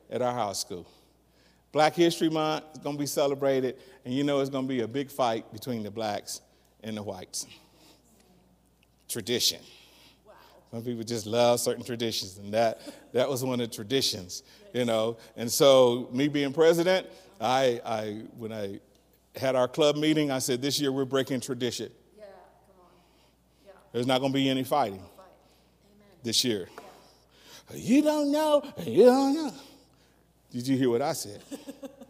[0.09, 0.85] at our high school.
[1.71, 4.81] Black History Month is going to be celebrated, and you know it's going to be
[4.81, 6.41] a big fight between the blacks
[6.83, 7.45] and the whites.
[9.07, 9.59] Tradition.
[10.25, 10.33] Wow.
[10.71, 12.81] Some people just love certain traditions, and that,
[13.13, 15.17] that was one of the traditions, you know.
[15.35, 17.07] And so, me being president,
[17.39, 18.79] I, I when I
[19.35, 20.31] had our club meeting.
[20.31, 21.91] I said, this year we're breaking tradition.
[22.17, 22.91] Yeah, come on.
[23.65, 25.25] Yeah, There's not going to be any fighting fight.
[26.23, 26.69] This year.
[27.73, 28.63] You don't know.
[28.85, 29.53] You don't know.
[30.51, 31.41] Did you hear what I said?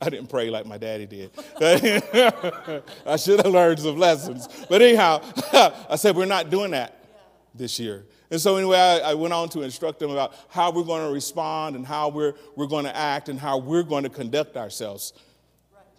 [0.00, 1.30] I didn't pray like my daddy did.
[3.06, 4.48] I should have learned some lessons.
[4.68, 5.22] But anyhow,
[5.90, 7.02] I said, we're not doing that
[7.54, 8.04] this year.
[8.30, 11.12] And so, anyway, I, I went on to instruct them about how we're going to
[11.12, 15.12] respond and how we're, we're going to act and how we're going to conduct ourselves.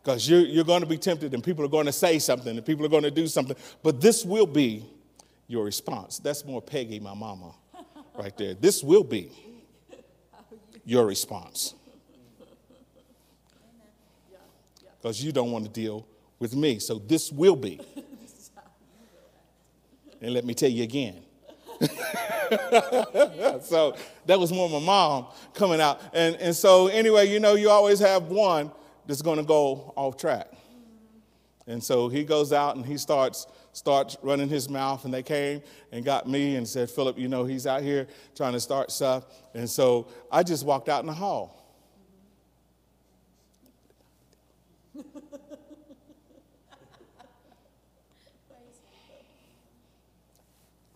[0.03, 2.65] Because you're, you're going to be tempted and people are going to say something and
[2.65, 3.55] people are going to do something.
[3.81, 4.85] But this will be
[5.47, 6.19] your response.
[6.19, 7.53] That's more Peggy, my mama,
[8.17, 8.53] right there.
[8.53, 9.31] This will be
[10.85, 11.73] your response.
[15.01, 16.07] Because you don't want to deal
[16.39, 16.79] with me.
[16.79, 17.79] So this will be.
[20.21, 21.21] And let me tell you again.
[23.61, 26.01] so that was more my mom coming out.
[26.13, 28.71] And, and so, anyway, you know, you always have one
[29.05, 30.51] that's going to go off track.
[31.67, 35.61] And so he goes out and he starts starts running his mouth and they came
[35.91, 39.25] and got me and said, Philip, you know, he's out here trying to start stuff.
[39.53, 41.66] And so I just walked out in the hall.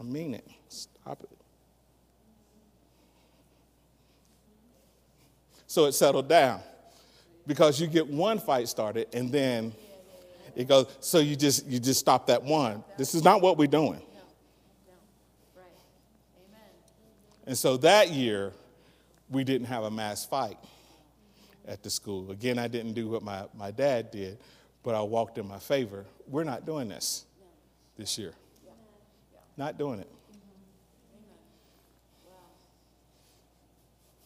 [0.02, 0.48] I mean it.
[0.68, 1.30] Stop it.
[5.68, 6.62] So it settled down
[7.46, 9.74] because you get one fight started and then
[10.56, 13.68] it goes so you just you just stop that one this is not what we're
[13.68, 13.96] doing No,
[14.88, 14.94] no,
[15.56, 15.66] right.
[16.50, 16.60] Amen.
[17.48, 18.52] and so that year
[19.30, 20.58] we didn't have a mass fight
[21.66, 24.38] at the school again i didn't do what my, my dad did
[24.84, 27.26] but i walked in my favor we're not doing this
[27.98, 28.34] this year
[29.58, 30.10] not doing it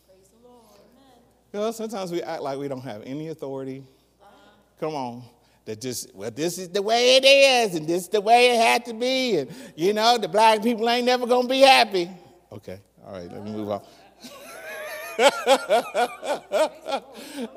[0.08, 0.62] Praise the Lord.
[1.54, 3.84] You know sometimes we act like we don't have any authority
[4.80, 5.24] come on
[5.66, 8.60] that just well this is the way it is and this is the way it
[8.60, 12.10] had to be and you know the black people ain't never gonna be happy
[12.52, 13.82] okay all right let me move on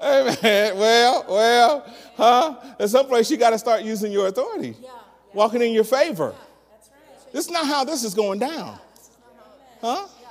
[0.01, 0.79] Amen.
[0.79, 2.55] Well, well, huh?
[2.79, 4.91] At some place you got to start using your authority, Yeah,
[5.35, 6.35] walking in your favor.
[7.33, 8.79] This is not how this is going down,
[9.81, 10.07] huh?
[10.21, 10.29] Yeah,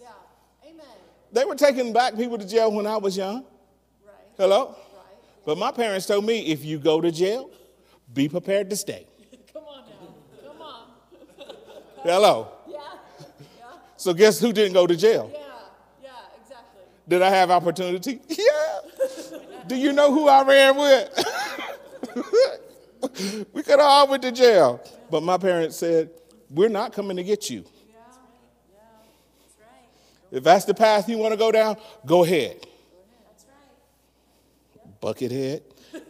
[0.00, 0.68] yeah.
[0.70, 0.84] Amen.
[1.32, 3.44] They were taking black people to jail when I was young.
[4.36, 4.74] Hello?
[5.44, 7.50] But my parents told me if you go to jail,
[8.12, 9.06] be prepared to stay.
[9.52, 10.48] Come on now.
[10.52, 10.86] Come on.
[12.02, 12.48] Hello.
[12.68, 12.78] Yeah,
[13.58, 13.64] yeah,
[13.96, 15.30] So guess who didn't go to jail?
[15.32, 15.40] yeah,
[16.02, 16.10] yeah,
[16.40, 16.82] exactly.
[17.08, 18.20] Did I have opportunity?
[18.28, 19.38] Yeah.
[19.68, 21.24] Do you know who I ran with?
[23.52, 24.80] we could have all went to jail.
[25.10, 26.10] But my parents said,
[26.50, 27.64] we're not coming to get you.
[27.88, 27.96] Yeah,
[28.70, 28.78] yeah,
[29.40, 29.88] that's right.
[30.30, 32.66] If that's the path you want to go down, go ahead.
[33.26, 33.46] That's
[34.76, 35.00] right.
[35.00, 35.62] Buckethead.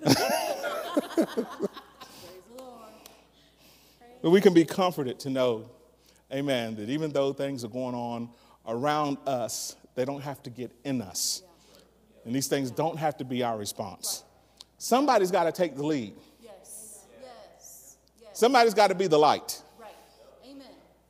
[1.14, 2.90] Praise the Lord.
[4.22, 5.70] But we can be comforted to know,
[6.33, 8.28] amen, that even though things are going on
[8.66, 11.42] around us, they don't have to get in us.
[12.24, 14.24] And these things don't have to be our response.
[14.78, 16.14] Somebody's got to take the lead.
[18.33, 18.38] Yes, yes, yes.
[18.40, 19.62] Somebody's got to be the light.
[19.81, 19.90] Right.
[20.45, 20.66] Amen.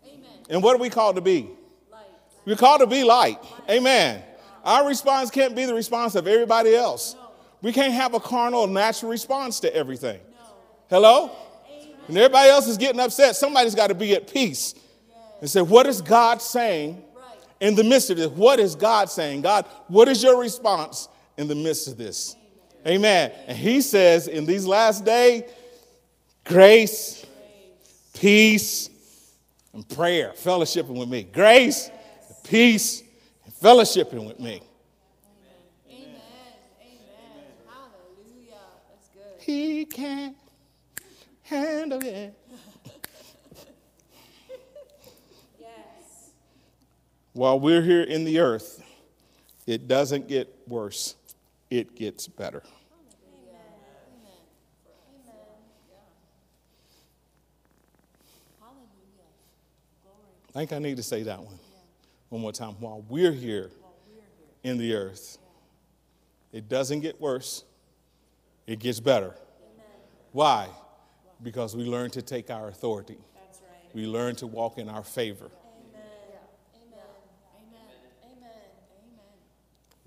[0.06, 0.30] Amen.
[0.50, 1.48] And what are we called to be?
[1.90, 2.00] Light.
[2.44, 3.38] We're called to be light.
[3.68, 4.22] Amen.
[4.64, 7.14] Our response can't be the response of everybody else.
[7.14, 7.28] No.
[7.62, 10.20] We can't have a carnal, natural response to everything.
[10.30, 10.46] No.
[10.90, 11.30] Hello?
[12.08, 13.36] And everybody else is getting upset.
[13.36, 14.74] Somebody's got to be at peace
[15.40, 17.24] and say, What is God saying Right.
[17.60, 18.28] in the midst of this?
[18.28, 19.42] What is God saying?
[19.42, 22.34] God, what is your response in the midst of this?
[22.86, 23.30] Amen.
[23.46, 25.44] And He says, In these last days,
[26.44, 27.24] grace,
[28.14, 28.90] peace,
[29.72, 31.22] and prayer, fellowshipping with me.
[31.24, 31.90] Grace,
[32.44, 33.02] peace,
[33.44, 34.62] and fellowshipping with me.
[35.90, 36.12] Amen.
[36.80, 37.44] Amen.
[37.66, 38.58] Hallelujah.
[38.90, 39.42] That's good.
[39.42, 40.36] He can't
[41.42, 42.34] handle it.
[45.60, 46.30] Yes.
[47.32, 48.82] While we're here in the earth,
[49.66, 51.14] it doesn't get worse,
[51.70, 52.62] it gets better.
[52.62, 53.62] Amen.
[54.18, 54.32] Amen.
[54.88, 55.46] Amen.
[55.88, 55.96] Yeah.
[58.60, 59.30] Hallelujah.
[60.02, 60.41] Glory.
[60.54, 61.58] I think I need to say that one
[62.32, 62.72] one more time.
[62.80, 63.70] While we're here
[64.62, 65.36] in the earth,
[66.50, 67.64] it doesn't get worse,
[68.66, 69.34] it gets better.
[70.32, 70.68] Why?
[71.42, 73.18] Because we learn to take our authority,
[73.92, 75.50] we learn to walk in our favor,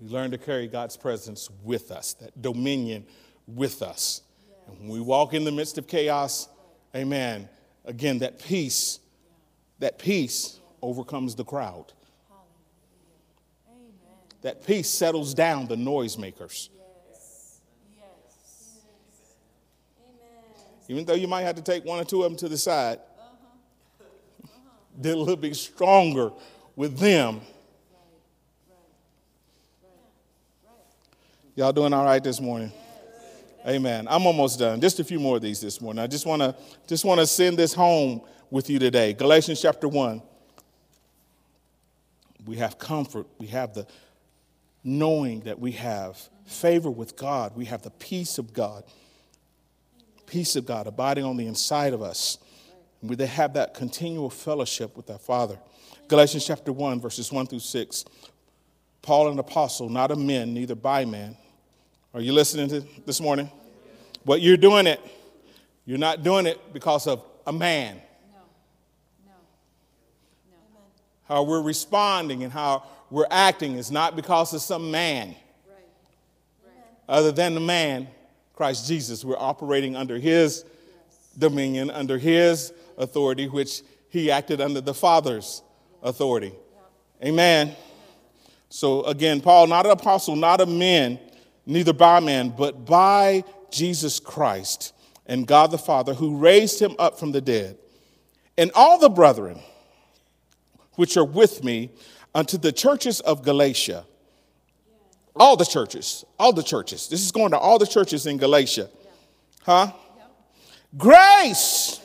[0.00, 3.06] we learn to carry God's presence with us, that dominion
[3.46, 4.22] with us.
[4.66, 6.48] And when we walk in the midst of chaos,
[6.92, 7.48] amen,
[7.84, 8.98] again, that peace,
[9.78, 11.92] that peace overcomes the crowd.
[14.42, 16.68] That peace settles down the noisemakers.
[20.88, 23.00] Even though you might have to take one or two of them to the side,
[24.96, 26.30] they're a little bit stronger
[26.76, 27.40] with them.
[31.56, 32.70] Y'all doing all right this morning?
[33.66, 34.06] Amen.
[34.08, 34.80] I'm almost done.
[34.80, 36.00] Just a few more of these this morning.
[36.00, 36.54] I just want to
[36.86, 38.20] just want to send this home
[38.50, 39.12] with you today.
[39.12, 40.22] Galatians chapter 1.
[42.46, 43.26] We have comfort.
[43.38, 43.86] We have the
[44.84, 47.56] knowing that we have favor with God.
[47.56, 48.84] We have the peace of God.
[50.26, 52.38] Peace of God abiding on the inside of us.
[53.02, 55.58] We they have that continual fellowship with our Father.
[56.08, 58.04] Galatians chapter 1, verses 1 through 6.
[59.02, 61.36] Paul, an apostle, not a man, neither by man.
[62.14, 63.50] Are you listening to this morning?
[64.24, 65.00] What you're doing it,
[65.84, 68.00] you're not doing it because of a man.
[68.32, 68.40] No.
[69.26, 69.32] No.
[70.50, 70.80] No.
[71.28, 75.28] How we're responding and how we're acting is not because of some man.
[75.28, 75.36] Right.
[76.64, 76.74] Right.
[77.08, 78.08] Other than the man,
[78.54, 80.64] Christ Jesus, we're operating under his
[81.38, 85.62] dominion, under his authority, which he acted under the Father's
[86.02, 86.52] authority.
[87.22, 87.74] Amen.
[88.68, 91.18] So again, Paul, not an apostle, not a man,
[91.64, 94.92] neither by man, but by Jesus Christ
[95.26, 97.78] and God the Father, who raised him up from the dead.
[98.58, 99.60] And all the brethren
[100.96, 101.90] which are with me
[102.34, 104.04] unto the churches of Galatia.
[105.34, 107.08] All the churches, all the churches.
[107.08, 108.88] This is going to all the churches in Galatia.
[109.64, 109.92] Huh?
[110.96, 112.00] Grace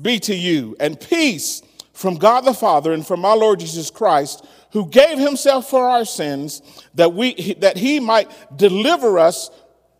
[0.00, 1.62] be to you and peace
[1.92, 6.04] from God the Father and from our Lord Jesus Christ, who gave himself for our
[6.04, 6.60] sins
[6.94, 9.50] that we that he might deliver us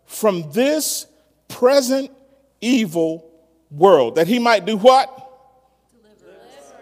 [0.05, 1.07] from this
[1.47, 2.11] present
[2.61, 3.27] evil
[3.71, 4.15] world.
[4.15, 5.26] That he might do what?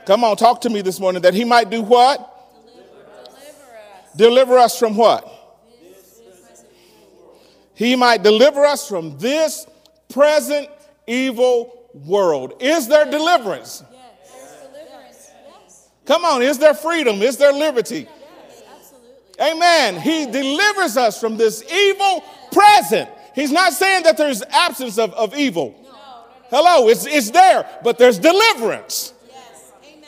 [0.06, 1.22] Come on, talk to me this morning.
[1.22, 2.32] That he might do what?
[2.66, 4.14] Deliver us.
[4.16, 5.32] Deliver us from what?
[7.76, 9.68] He might deliver us from this
[10.10, 10.70] present
[11.06, 12.54] evil world.
[12.62, 13.84] Is there deliverance?
[13.92, 14.02] Yes.
[14.72, 15.32] Deliverance.
[15.66, 15.90] Yes.
[16.06, 17.22] Come on, is there freedom?
[17.22, 18.08] Is there liberty?
[18.08, 18.64] Yes.
[18.78, 19.56] Absolutely.
[19.56, 20.02] Amen.
[20.02, 23.10] He delivers us from this evil present.
[23.34, 25.76] He's not saying that there's absence of, of evil.
[25.84, 25.90] No.
[25.90, 25.92] No.
[25.92, 26.00] No.
[26.50, 29.14] Hello, it's, it's there, but there's deliverance.
[29.30, 29.74] Yes.
[29.84, 30.00] Amen.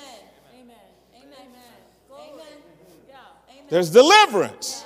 [0.54, 0.76] Amen.
[1.16, 1.28] Amen.
[1.36, 2.32] Amen.
[2.32, 2.58] Amen.
[3.10, 3.16] Yeah.
[3.52, 3.57] Amen.
[3.70, 4.86] There's deliverance.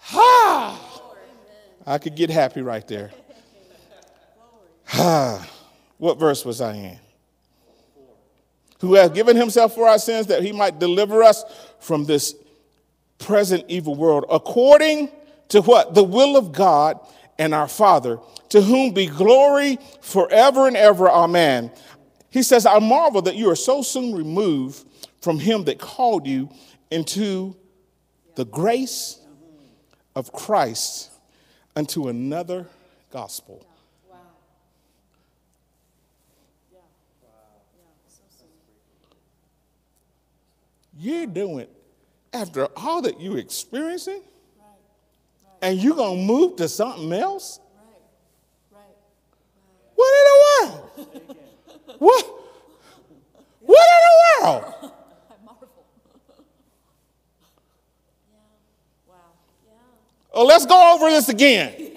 [0.00, 1.00] Ha!
[1.02, 1.18] Lord.
[1.86, 3.12] I could get happy right there.
[4.86, 5.48] Ha!
[5.98, 6.98] What verse was I in?
[8.80, 11.44] Who hath given himself for our sins that he might deliver us
[11.80, 12.34] from this
[13.18, 15.08] present evil world, according
[15.48, 15.94] to what?
[15.94, 16.98] The will of God
[17.38, 18.18] and our Father,
[18.50, 21.08] to whom be glory forever and ever.
[21.08, 21.70] Amen.
[22.28, 24.86] He says, I marvel that you are so soon removed
[25.22, 26.50] from him that called you
[26.90, 27.56] into
[28.34, 29.20] the grace
[30.14, 31.10] of Christ
[31.76, 32.66] unto another
[33.10, 33.64] gospel.
[40.98, 41.66] You're doing
[42.32, 44.20] after all that you're experiencing,
[44.58, 44.66] Right.
[45.44, 45.58] Right.
[45.62, 47.60] and you're gonna move to something else?
[48.72, 48.80] Right.
[49.94, 50.36] What in the
[50.68, 51.16] world?
[51.98, 52.26] what?
[53.60, 54.64] What in the world?
[54.74, 55.68] I marvel.
[58.30, 58.38] yeah.
[59.08, 59.16] Wow.
[59.66, 60.23] Yeah.
[60.34, 61.74] Oh, let's go over this again.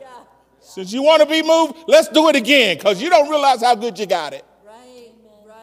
[0.00, 0.08] Yeah.
[0.60, 3.74] Since you want to be moved, let's do it again because you don't realize how
[3.76, 4.44] good you got it.
[4.66, 5.10] Right.
[5.46, 5.56] Right.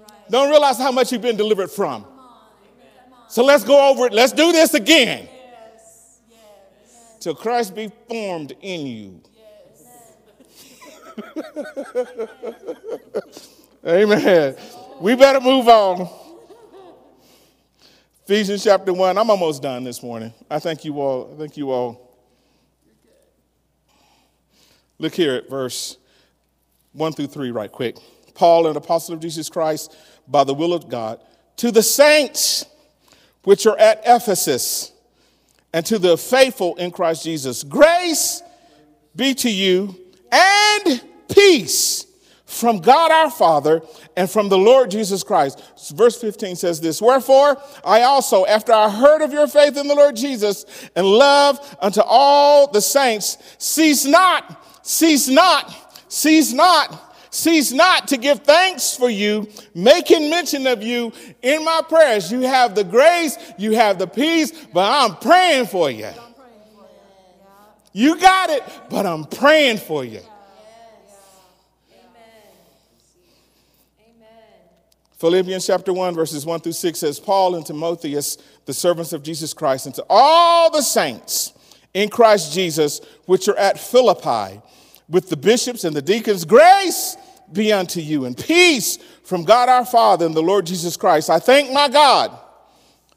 [0.00, 0.30] Right.
[0.30, 2.02] Don't realize how much you've been delivered from.
[2.04, 2.18] Come on.
[3.04, 3.30] Come on.
[3.30, 4.12] So let's go over it.
[4.12, 6.20] Let's do this again Yes.
[6.30, 7.16] Yes.
[7.20, 9.20] till Christ be formed in you.
[13.86, 14.56] Amen.
[15.00, 16.08] We better move on.
[18.24, 19.18] Ephesians chapter 1.
[19.18, 20.32] I'm almost done this morning.
[20.48, 21.32] I thank you all.
[21.34, 22.16] I thank you all.
[25.00, 25.96] Look here at verse
[26.92, 27.96] 1 through 3, right quick.
[28.34, 29.96] Paul, an apostle of Jesus Christ,
[30.28, 31.20] by the will of God,
[31.56, 32.64] to the saints
[33.42, 34.92] which are at Ephesus,
[35.72, 38.40] and to the faithful in Christ Jesus, grace
[39.16, 39.96] be to you
[40.30, 42.06] and peace
[42.52, 43.82] from God our Father
[44.16, 45.62] and from the Lord Jesus Christ.
[45.94, 49.94] Verse 15 says this Wherefore I also, after I heard of your faith in the
[49.94, 57.08] Lord Jesus and love unto all the saints, cease not, cease not, cease not.
[57.34, 62.30] Cease not to give thanks for you, making mention of you in my prayers.
[62.30, 66.04] You have the grace, you have the peace, but I'm praying for you.
[66.04, 66.34] I'm praying
[66.74, 66.88] for you.
[67.94, 68.10] Yeah.
[68.10, 70.20] You got it, but I'm praying for you.
[70.20, 70.26] Yes.
[71.90, 72.10] Amen.
[73.98, 74.28] Amen.
[75.22, 79.54] Philippians chapter 1, verses 1 through 6 says, Paul and Timotheus, the servants of Jesus
[79.54, 81.52] Christ, and to all the saints
[81.94, 84.60] in Christ Jesus, which are at Philippi,
[85.08, 87.16] with the bishops and the deacons, grace
[87.52, 91.30] be unto you and peace from God our Father and the Lord Jesus Christ.
[91.30, 92.36] I thank my God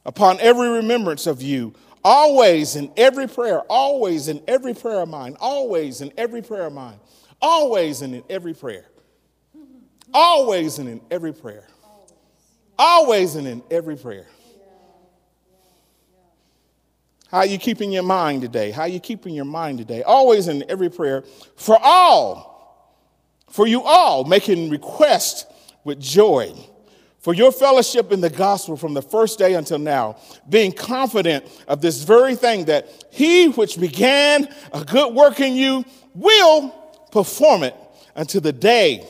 [0.05, 5.35] upon every remembrance of you, always in every prayer, always in every prayer of mine,
[5.39, 6.99] always in every prayer of mine,
[7.41, 8.85] always and in every prayer,
[10.13, 11.65] always and in every prayer,
[12.77, 14.27] always and in every prayer.
[17.31, 18.71] How are you keeping your mind today?
[18.71, 20.03] How are you keeping your mind today?
[20.03, 21.23] Always in every prayer
[21.55, 22.95] for all,
[23.49, 25.47] for you all, making request
[25.83, 26.53] with joy
[27.25, 30.15] for your fellowship in the gospel from the first day until now,
[30.47, 35.83] being confident of this very thing that he which began a good work in you
[36.13, 36.69] will
[37.11, 37.73] perform it
[38.15, 39.03] until the day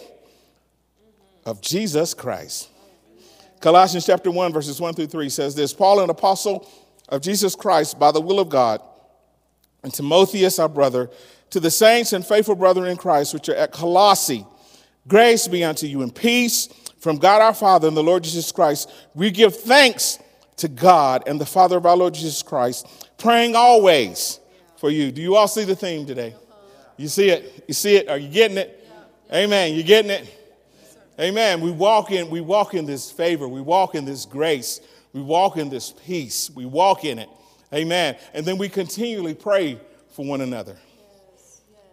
[1.45, 2.69] of Jesus Christ.
[3.65, 6.69] Colossians chapter 1, verses 1 through 3 says this Paul, an apostle
[7.09, 8.79] of Jesus Christ by the will of God,
[9.81, 11.09] and Timotheus, our brother,
[11.49, 14.45] to the saints and faithful brethren in Christ which are at Colossae,
[15.07, 16.67] grace be unto you and peace
[16.99, 20.19] from God our Father and the Lord Jesus Christ, we give thanks
[20.57, 24.39] to God and the Father of our Lord Jesus Christ, praying always
[24.77, 25.11] for you.
[25.11, 26.35] Do you all see the theme today?
[26.97, 27.65] You see it?
[27.67, 28.09] You see it?
[28.09, 28.87] Are you getting it?
[29.33, 29.73] Amen.
[29.73, 30.44] You getting it?
[31.19, 31.61] Amen.
[31.61, 34.81] We walk in, we walk in this favor, we walk in this grace,
[35.13, 37.29] we walk in this peace, we walk in it.
[37.73, 38.17] Amen.
[38.33, 39.79] And then we continually pray
[40.11, 40.77] for one another.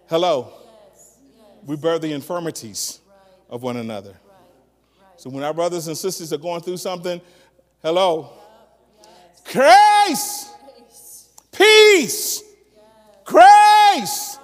[0.08, 0.52] Hello.
[1.64, 3.00] We bear the infirmities
[3.48, 4.16] of one another.
[5.16, 7.20] So when our brothers and sisters are going through something,
[7.80, 8.32] hello,
[9.52, 10.50] grace,
[11.52, 12.42] peace,
[13.24, 14.38] grace,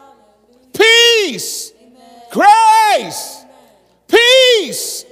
[0.72, 1.72] peace,
[2.30, 3.37] grace,
[4.08, 5.04] peace,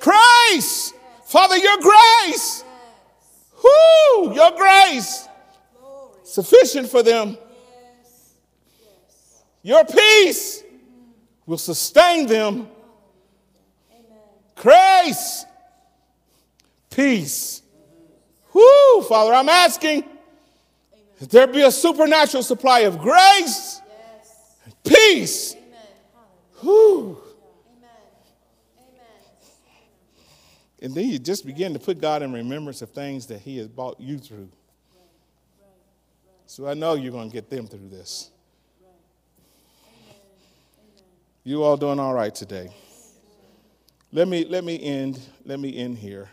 [0.00, 0.92] grace.
[1.26, 2.64] Father, your grace,
[3.62, 5.28] whoo, your grace,
[6.24, 7.36] sufficient for them.
[9.62, 10.62] Your peace
[11.44, 12.68] will sustain them
[14.54, 15.44] grace,
[16.90, 17.62] peace.
[18.52, 20.04] Whoo, Father, I'm asking
[21.20, 23.80] that there be a supernatural supply of grace,
[24.84, 25.54] peace.
[26.62, 27.18] Whoo.
[30.80, 33.68] And then you just begin to put God in remembrance of things that He has
[33.68, 34.48] brought you through.
[36.46, 38.30] So I know you're going to get them through this.
[41.42, 42.68] You all doing all right today?
[44.12, 46.28] Let me, let me end, let me end here.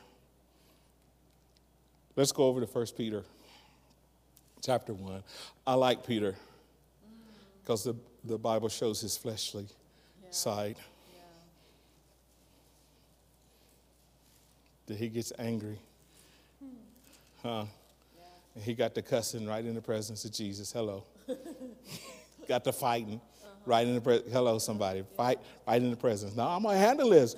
[2.16, 3.24] Let's go over to 1 Peter
[4.64, 5.24] chapter 1.
[5.68, 6.36] I like Peter
[7.62, 9.68] because the, the Bible shows his fleshly
[10.24, 10.30] yeah.
[10.32, 10.78] side.
[14.88, 15.80] That he gets angry.
[17.42, 17.66] Huh?
[18.16, 18.24] Yeah.
[18.56, 20.72] And he got the cussing right in the presence of Jesus.
[20.72, 21.04] Hello.
[22.48, 23.50] got the fighting uh-huh.
[23.66, 24.32] right in the presence.
[24.32, 25.04] Hello, somebody.
[25.16, 26.36] Fight right in the presence.
[26.36, 27.36] Now I'm going to handle this.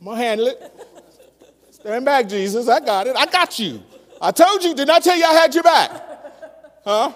[0.00, 0.72] I'm going to handle it.
[1.70, 2.68] Stand back, Jesus.
[2.68, 3.16] I got it.
[3.16, 3.82] I got you.
[4.20, 4.74] I told you.
[4.74, 5.90] Did I tell you I had your back?
[6.84, 7.12] Huh?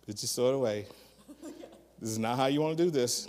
[0.06, 0.86] it's just sort of way.
[2.00, 3.28] This is not how you want to do this.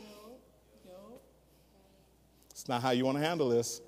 [2.70, 3.82] Not how you want to handle this.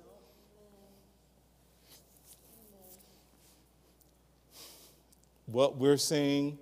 [5.46, 6.58] What we're seeing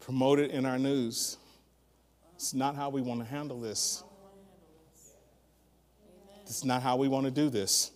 [0.00, 1.38] promoted in our news
[2.34, 4.02] it's not how we want to handle this.
[6.42, 7.92] It's not how we want to do this.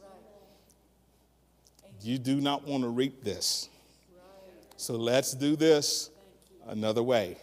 [2.01, 3.69] You do not want to reap this.
[4.77, 6.09] So let's do this
[6.69, 7.37] another way.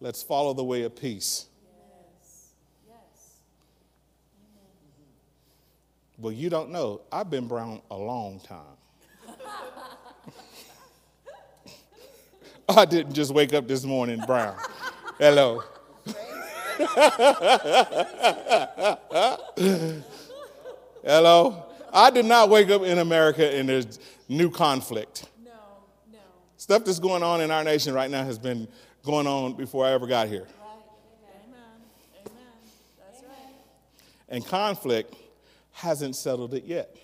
[0.00, 1.46] Let's follow the way of peace.
[6.18, 7.00] Well, you don't know.
[7.10, 8.60] I've been brown a long time.
[12.68, 14.56] I didn't just wake up this morning brown.
[15.18, 15.64] Hello.
[21.04, 21.64] Hello?
[21.92, 23.98] I did not wake up in America and there's
[24.28, 25.26] new conflict.
[25.44, 25.50] No,
[26.12, 26.18] no.
[26.56, 28.68] Stuff that's going on in our nation right now has been
[29.04, 30.42] going on before I ever got here.
[30.42, 30.48] Right.
[31.48, 31.58] Amen.
[32.20, 32.32] Amen.
[32.98, 33.56] That's right.
[34.28, 35.16] And conflict
[35.74, 36.96] hasn't settled it yet.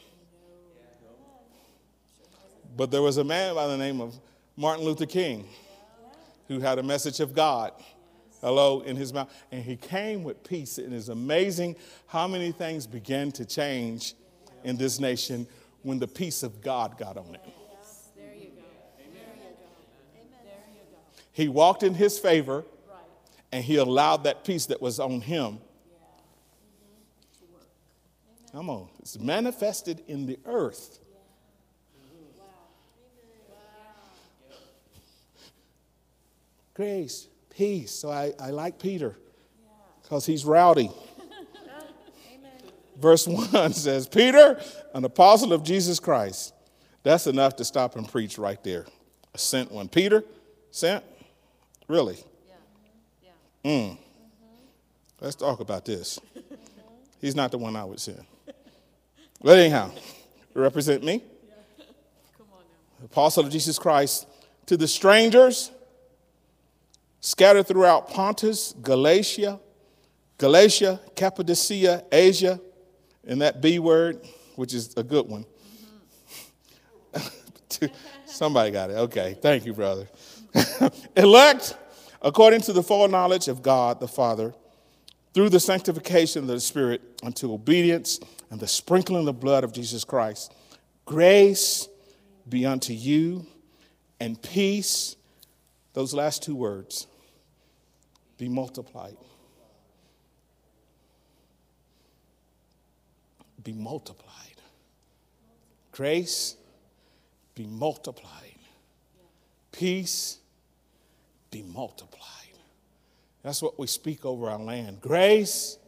[2.76, 4.18] But there was a man by the name of
[4.56, 5.46] Martin Luther King
[6.48, 7.72] who had a message of God
[8.40, 9.32] hello, in his mouth.
[9.52, 10.78] And he came with peace.
[10.78, 14.14] And It is amazing how many things began to change
[14.64, 15.46] in this nation
[15.82, 17.42] when the peace of God got on it.
[21.32, 22.64] He walked in his favor
[23.52, 25.58] and he allowed that peace that was on him.
[28.52, 31.00] Come on, it's manifested in the earth.
[36.80, 37.92] grace, peace.
[37.92, 39.14] So I, I like Peter
[40.02, 40.90] because he's rowdy.
[42.98, 44.58] Verse 1 says, Peter,
[44.94, 46.54] an apostle of Jesus Christ.
[47.02, 48.86] That's enough to stop and preach right there.
[49.34, 49.88] A sent one.
[49.88, 50.24] Peter,
[50.70, 51.04] sent?
[51.86, 52.16] Really?
[53.62, 53.98] Mm.
[55.20, 56.18] Let's talk about this.
[57.20, 58.24] He's not the one I would send.
[59.42, 59.90] But anyhow,
[60.54, 61.22] represent me.
[63.04, 64.26] Apostle of Jesus Christ
[64.66, 65.70] to the strangers
[67.20, 69.58] scattered throughout Pontus, Galatia,
[70.38, 72.60] Galatia, Cappadocia, Asia,
[73.26, 74.24] and that B word,
[74.56, 75.44] which is a good one.
[78.26, 78.94] Somebody got it.
[78.94, 79.36] Okay.
[79.40, 80.08] Thank you, brother.
[81.16, 81.76] Elect
[82.22, 84.54] according to the foreknowledge of God the Father,
[85.32, 88.20] through the sanctification of the Spirit, unto obedience
[88.50, 90.52] and the sprinkling of the blood of Jesus Christ.
[91.06, 91.88] Grace
[92.48, 93.46] be unto you
[94.18, 95.16] and peace.
[95.92, 97.06] Those last two words
[98.38, 99.16] be multiplied.
[103.62, 104.30] Be multiplied.
[105.92, 106.56] Grace
[107.54, 108.54] be multiplied.
[109.72, 110.38] Peace
[111.50, 112.20] be multiplied.
[113.42, 115.00] That's what we speak over our land.
[115.00, 115.78] Grace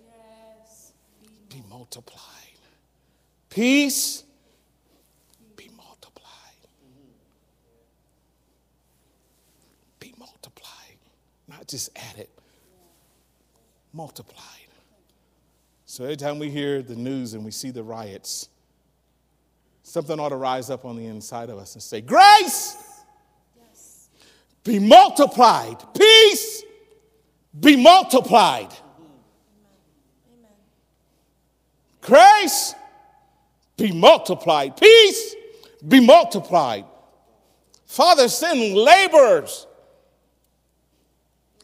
[0.61, 0.93] Yes.
[1.49, 2.21] be multiplied.
[3.53, 4.25] Peace
[5.57, 6.25] be multiplied.
[10.01, 10.97] Be multiplied.
[11.47, 12.29] Not just added,
[13.93, 14.39] multiplied.
[15.85, 18.49] So every time we hear the news and we see the riots,
[19.83, 22.79] something ought to rise up on the inside of us and say, Grace
[24.65, 25.77] be multiplied.
[25.95, 26.63] Peace
[27.61, 28.73] be multiplied.
[30.33, 30.51] Amen.
[32.01, 32.75] Grace
[33.77, 34.77] be multiplied.
[34.77, 35.35] Peace
[35.87, 36.85] be multiplied.
[37.87, 39.67] Father, send laborers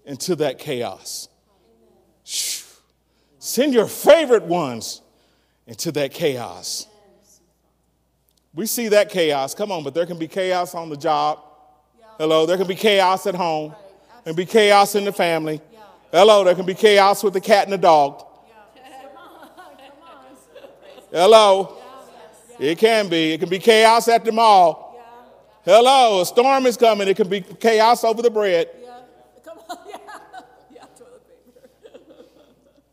[0.04, 1.28] into that chaos.
[2.24, 5.02] Send your favorite ones
[5.66, 6.86] into that chaos.
[8.54, 9.54] We see that chaos.
[9.54, 11.40] Come on, but there can be chaos on the job.
[12.18, 13.74] Hello, there can be chaos at home.
[14.24, 15.61] There can be chaos in the family.
[16.11, 18.24] Hello, there can be chaos with the cat and the dog.
[21.11, 21.78] Hello.
[22.59, 23.32] It can be.
[23.32, 24.88] It can be chaos at the mall.
[25.64, 27.09] Hello, a storm is coming.
[27.09, 28.70] It can be chaos over the bread.
[28.82, 29.00] Yeah.
[29.44, 29.78] Come on.
[29.86, 29.96] Yeah.
[30.72, 30.84] Yeah.
[30.96, 31.22] Toilet
[31.82, 31.98] paper.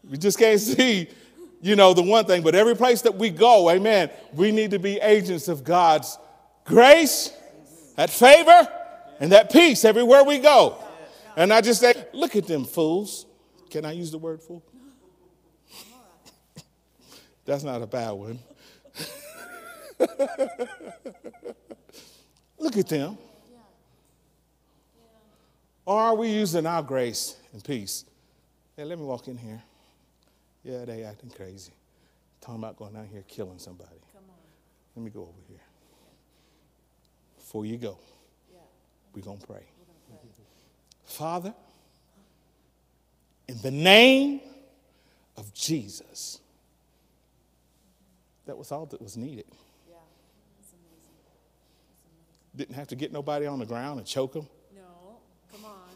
[0.09, 1.07] We just can't see,
[1.61, 2.43] you know, the one thing.
[2.43, 6.17] But every place that we go, amen, we need to be agents of God's
[6.65, 7.31] grace,
[7.95, 8.67] that favor,
[9.21, 10.77] and that peace everywhere we go.
[11.37, 13.25] And I just say, look at them fools.
[13.69, 14.63] Can I use the word fool?
[17.45, 18.39] That's not a bad one.
[22.59, 23.17] look at them.
[25.85, 28.05] Or are we using our grace and peace?
[28.75, 29.61] Hey, let me walk in here.
[30.63, 31.71] Yeah, they acting crazy.
[32.41, 33.91] Talking about going out here killing somebody.
[34.95, 35.59] Let me go over here.
[37.37, 37.97] Before you go,
[39.13, 39.63] we're going to pray.
[41.03, 41.53] Father,
[43.47, 44.41] in the name
[45.37, 46.39] of Jesus,
[48.45, 49.45] that was all that was needed.
[52.55, 54.47] Didn't have to get nobody on the ground and choke them.
[54.73, 55.17] No.
[55.51, 55.89] Come on.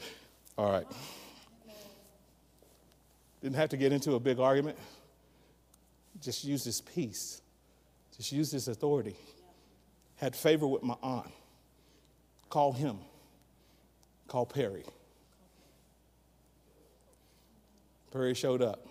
[0.58, 0.86] All right.
[3.42, 4.76] Didn't have to get into a big argument.
[6.20, 7.40] Just use his peace.
[8.16, 9.14] Just use his authority.
[10.16, 11.30] Had favor with my aunt.
[12.50, 12.98] Call him.
[14.26, 14.84] Call Perry.
[18.10, 18.86] Perry showed up.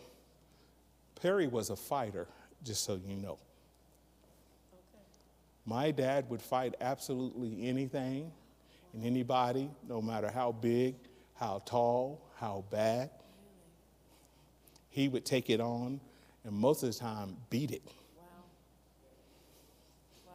[1.22, 2.28] Perry was a fighter,
[2.64, 3.40] just so you know.
[5.68, 8.32] My dad would fight absolutely anything
[8.94, 10.96] and anybody, no matter how big,
[11.36, 13.10] how tall, how bad.
[14.90, 16.00] He would take it on
[16.46, 17.82] and most of the time beat it.
[17.86, 18.24] Wow.
[20.26, 20.34] Wow.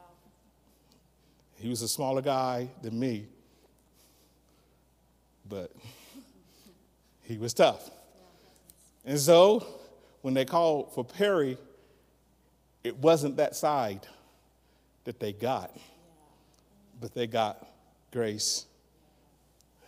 [1.54, 3.26] He was a smaller guy than me,
[5.48, 5.74] but
[7.22, 7.90] he was tough.
[9.06, 9.66] And so
[10.20, 11.56] when they called for Perry,
[12.84, 14.06] it wasn't that side
[15.04, 15.76] that they got,
[17.00, 17.66] but they got
[18.12, 18.66] grace,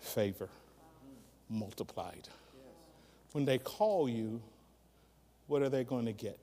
[0.00, 0.48] favor,
[1.48, 2.28] multiplied.
[3.32, 4.40] When they call you,
[5.46, 6.38] what are they going to get?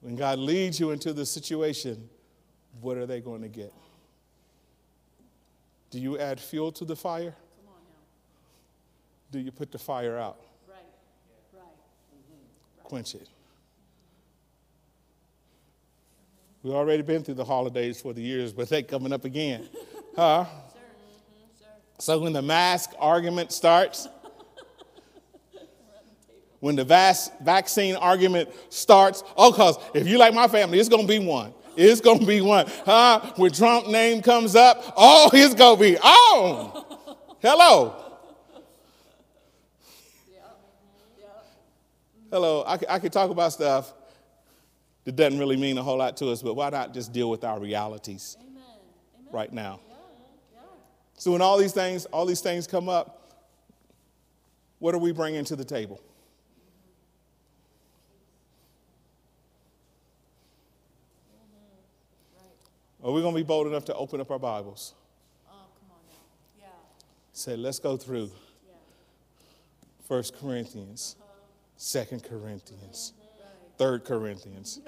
[0.00, 2.10] When God leads you into the situation,
[2.82, 3.72] what are they going to get?
[5.90, 7.30] Do you add fuel to the fire?
[7.30, 7.96] Come on now.
[9.32, 10.38] Do you put the fire out?
[12.84, 13.28] Quench it.
[16.62, 19.68] We've already been through the holidays for the years, but they coming up again.
[20.16, 20.44] Huh?
[21.98, 24.06] So when the mask argument starts,
[26.60, 31.02] when the vas- vaccine argument starts, oh, because if you like my family, it's going
[31.02, 31.52] to be one.
[31.76, 32.66] It's going to be one.
[32.84, 33.32] Huh?
[33.34, 36.84] When Trump name comes up, oh, it's going to be on.
[37.42, 38.03] Hello.
[42.34, 42.64] Hello.
[42.66, 43.92] I, I could talk about stuff
[45.04, 47.44] that doesn't really mean a whole lot to us, but why not just deal with
[47.44, 48.50] our realities Amen.
[49.20, 49.32] Amen.
[49.32, 49.78] right now?
[49.88, 49.94] Yeah.
[50.54, 50.60] Yeah.
[51.16, 53.38] So when all these things, all these things come up,
[54.80, 56.00] what are we bringing to the table?
[63.04, 64.94] Are we going to be bold enough to open up our Bibles?
[65.46, 66.64] Oh, come on now.
[66.64, 66.66] Yeah.
[67.32, 68.32] Say, let's go through
[68.66, 68.74] Yeah.
[70.08, 71.14] 1 Corinthians,
[71.92, 73.12] 2 Corinthians.
[73.78, 74.80] 3 Corinthians.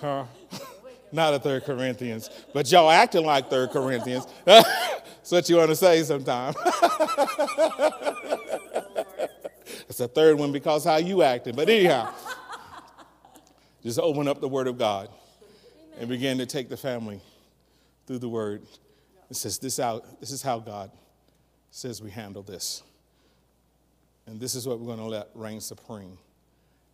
[0.00, 0.24] Huh?
[1.12, 4.26] Not a 3 Corinthians, but y'all acting like 3 Corinthians.
[4.44, 6.56] That's what you want to say sometimes.
[9.88, 11.54] it's a third one because how you acted.
[11.54, 12.12] But anyhow,
[13.82, 15.08] just open up the Word of God
[15.98, 17.20] and begin to take the family
[18.06, 18.62] through the Word.
[19.30, 20.20] It says this out.
[20.20, 20.90] This is how God
[21.70, 22.82] says we handle this,
[24.26, 26.18] and this is what we're going to let reign supreme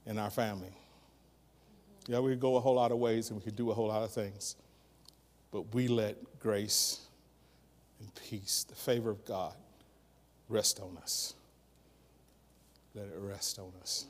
[0.06, 0.72] in our family.
[2.08, 3.88] Yeah, we could go a whole lot of ways and we could do a whole
[3.88, 4.56] lot of things,
[5.52, 7.00] but we let grace
[8.00, 9.54] and peace, the favor of God,
[10.48, 11.34] rest on us.
[12.94, 14.06] Let it rest on us.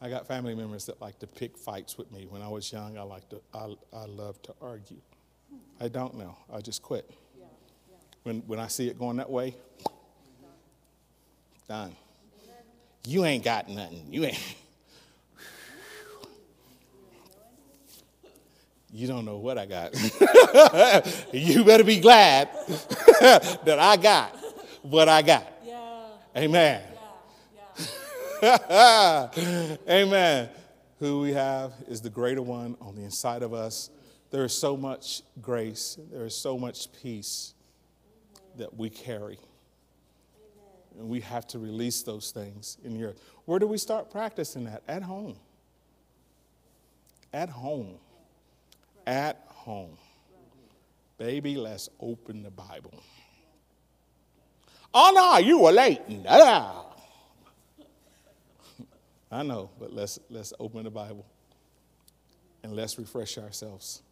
[0.00, 2.26] I got family members that like to pick fights with me.
[2.28, 5.00] When I was young, I liked to, I, I loved to argue.
[5.80, 6.36] I don't now.
[6.52, 7.08] I just quit.
[7.36, 7.46] Yeah.
[7.90, 7.96] Yeah.
[8.24, 9.56] When, when I see it going that way,
[11.68, 11.94] done.
[13.06, 14.06] You ain't got nothing.
[14.10, 14.38] You ain't.
[18.90, 19.92] You don't know what I got.
[21.34, 22.48] you better be glad
[23.20, 24.34] that I got
[24.80, 25.46] what I got.
[25.62, 26.06] Yeah.
[26.34, 26.82] Amen.
[28.42, 28.58] Yeah.
[28.70, 29.76] Yeah.
[29.90, 30.48] Amen.
[31.00, 33.90] Who we have is the greater one on the inside of us.
[34.30, 37.52] There is so much grace, there is so much peace
[38.56, 39.38] that we carry.
[40.98, 43.20] And we have to release those things in the earth.
[43.44, 44.82] Where do we start practicing that?
[44.88, 45.36] At home.
[47.32, 47.94] At home.
[49.06, 49.96] At home.
[51.18, 52.94] Baby, let's open the Bible.
[54.92, 56.00] Oh no, you were late.
[56.28, 56.86] Ah.
[59.30, 61.26] I know, but let's let's open the Bible
[62.62, 64.02] and let's refresh ourselves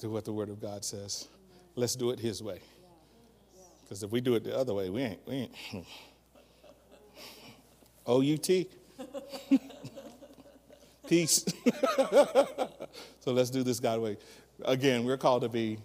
[0.00, 1.28] to what the Word of God says.
[1.76, 2.60] Let's do it His way.
[3.90, 5.52] Because if we do it the other way, we ain't we ain't.
[8.06, 8.68] O U T.
[11.08, 11.44] Peace.
[13.18, 14.16] so let's do this God way.
[14.64, 15.78] Again, we're called to be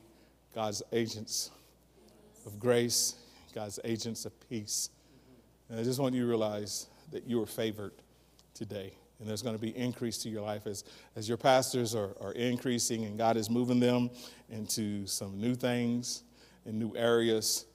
[0.53, 1.49] God's agents
[2.45, 3.15] of grace,
[3.55, 4.91] God's agents of peace.
[5.69, 7.93] And I just want you to realize that you are favored
[8.53, 8.93] today.
[9.19, 10.83] And there's going to be increase to your life as,
[11.15, 14.11] as your pastors are, are increasing and God is moving them
[14.49, 16.23] into some new things
[16.65, 17.65] and new areas.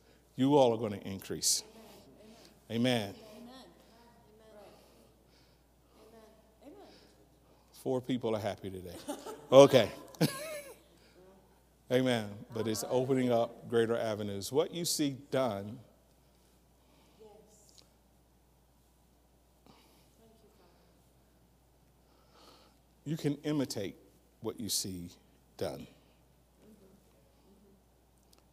[0.41, 1.65] You all are going to increase.
[2.71, 3.13] Amen.
[7.85, 8.97] Four people are happy today.
[9.53, 9.91] Okay.
[11.93, 12.31] Amen.
[12.55, 14.51] But it's opening up greater avenues.
[14.51, 15.79] What you see done
[23.05, 23.95] you can imitate
[24.41, 25.11] what you see
[25.59, 25.87] done.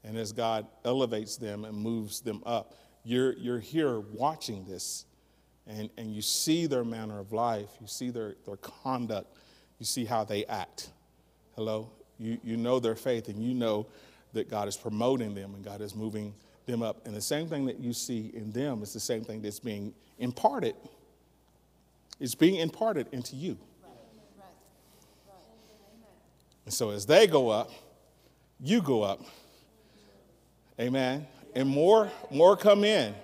[0.07, 5.05] And as God elevates them and moves them up, you're, you're here watching this
[5.67, 9.35] and, and you see their manner of life, you see their, their conduct,
[9.79, 10.91] you see how they act.
[11.55, 11.91] Hello?
[12.17, 13.85] You, you know their faith and you know
[14.31, 16.33] that God is promoting them and God is moving
[16.67, 17.05] them up.
[17.05, 19.93] And the same thing that you see in them is the same thing that's being
[20.19, 20.75] imparted.
[22.21, 23.57] It's being imparted into you.
[23.83, 23.91] Right.
[24.37, 24.45] Right.
[25.27, 25.37] Right.
[26.63, 27.71] And so as they go up,
[28.61, 29.21] you go up.
[30.79, 31.25] Amen.
[31.55, 33.15] And more, more come in.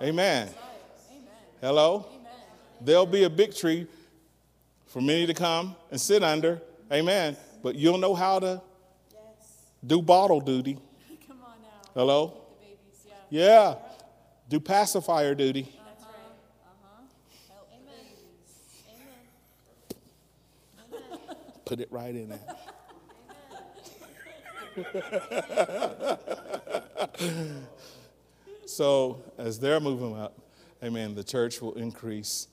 [0.00, 0.48] Amen.
[1.60, 2.06] Hello?
[2.80, 3.86] There'll be a big tree
[4.86, 6.60] for many to come and sit under.
[6.90, 7.36] Amen.
[7.62, 8.60] But you'll know how to
[9.86, 10.74] do bottle duty.
[11.28, 11.90] Come on now.
[11.94, 12.36] Hello?
[13.30, 13.76] Yeah.
[14.48, 15.62] Do pacifier duty.
[15.62, 16.12] That's right.
[16.64, 17.02] Uh huh.
[17.48, 17.94] Help Amen.
[20.90, 21.50] Amen.
[21.64, 22.40] Put it right in there.
[28.66, 30.38] so as they're moving up,
[30.82, 32.48] amen, the church will increase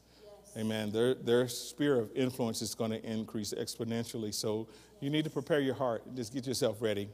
[0.58, 0.92] Amen.
[0.92, 4.34] Their, their sphere of influence is going to increase exponentially.
[4.34, 4.68] So
[5.00, 6.04] you need to prepare your heart.
[6.16, 7.10] Just get yourself ready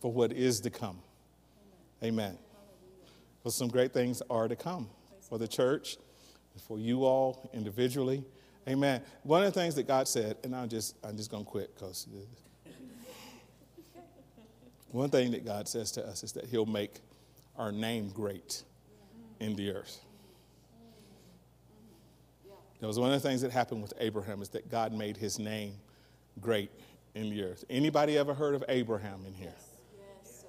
[0.00, 0.98] for what is to come.
[2.02, 2.36] Amen.
[3.38, 4.88] Because some great things are to come
[5.20, 5.96] for the church,
[6.66, 8.24] for you all individually.
[8.68, 9.02] Amen.
[9.22, 12.06] One of the things that God said, and I'm just I'm just gonna quit because
[14.92, 17.00] one thing that God says to us is that He'll make
[17.56, 18.62] our name great
[19.38, 20.00] in the earth.
[22.80, 25.38] That was one of the things that happened with Abraham is that God made his
[25.38, 25.74] name
[26.40, 26.70] great
[27.14, 27.64] in the earth.
[27.68, 29.52] Anybody ever heard of Abraham in here?
[30.22, 30.44] Yes.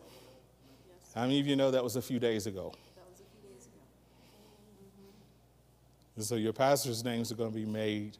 [1.14, 2.74] How many of you know that was a few days ago?
[6.18, 8.16] so your pastors' names are going to be made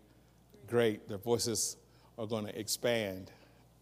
[0.67, 1.07] great.
[1.07, 1.78] Their voices
[2.17, 3.32] are going to expand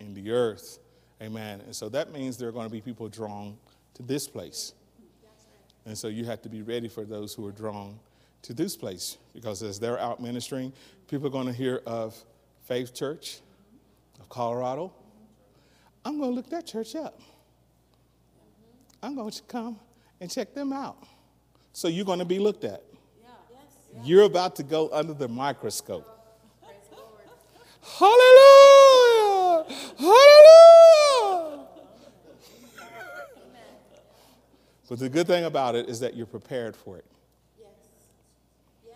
[0.02, 0.80] in the earth.
[1.22, 1.62] Amen.
[1.62, 3.58] And so that means there are going to be people drawn
[3.96, 4.74] to this place.
[5.86, 8.00] And so you have to be ready for those who are drawn
[8.44, 10.72] to this place because as they're out ministering,
[11.08, 12.16] people are going to hear of
[12.64, 13.40] Faith Church
[14.20, 14.94] of Colorado.
[16.06, 17.20] I'm going to look that church up.
[19.02, 19.80] I'm going to come
[20.22, 20.98] and check them out.
[21.74, 22.84] So you're going to be looked at.
[24.04, 26.08] You're about to go under the microscope.
[26.62, 27.24] Praise the Lord.
[27.82, 29.66] Hallelujah!
[29.98, 30.99] Hallelujah!
[34.90, 37.06] But the good thing about it is that you're prepared for it.
[37.60, 37.70] Yes.
[38.86, 38.96] Yes.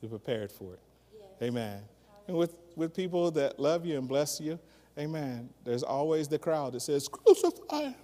[0.00, 0.80] You're prepared for it.
[1.12, 1.24] Yes.
[1.42, 1.82] Amen.
[2.28, 4.56] And with, with people that love you and bless you,
[4.96, 7.94] amen, there's always the crowd that says, Crucify him.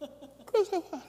[0.46, 1.02] Crucify him.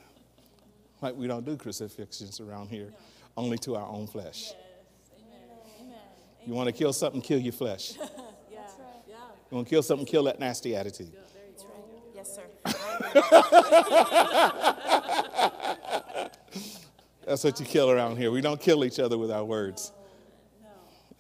[1.02, 2.92] Like we don't do crucifixions around here,
[3.38, 4.54] only to our own flesh.
[5.20, 5.40] Amen.
[5.82, 6.00] Amen.
[6.48, 7.94] You want to kill something, kill your flesh.
[8.52, 8.62] Yeah.
[9.08, 9.16] Yeah.
[9.52, 11.14] You want to kill something, kill that nasty attitude.
[11.14, 11.84] That's right.
[12.16, 12.46] Yes, sir.
[17.26, 18.32] That's what you kill around here.
[18.32, 19.92] We don't kill each other with our words.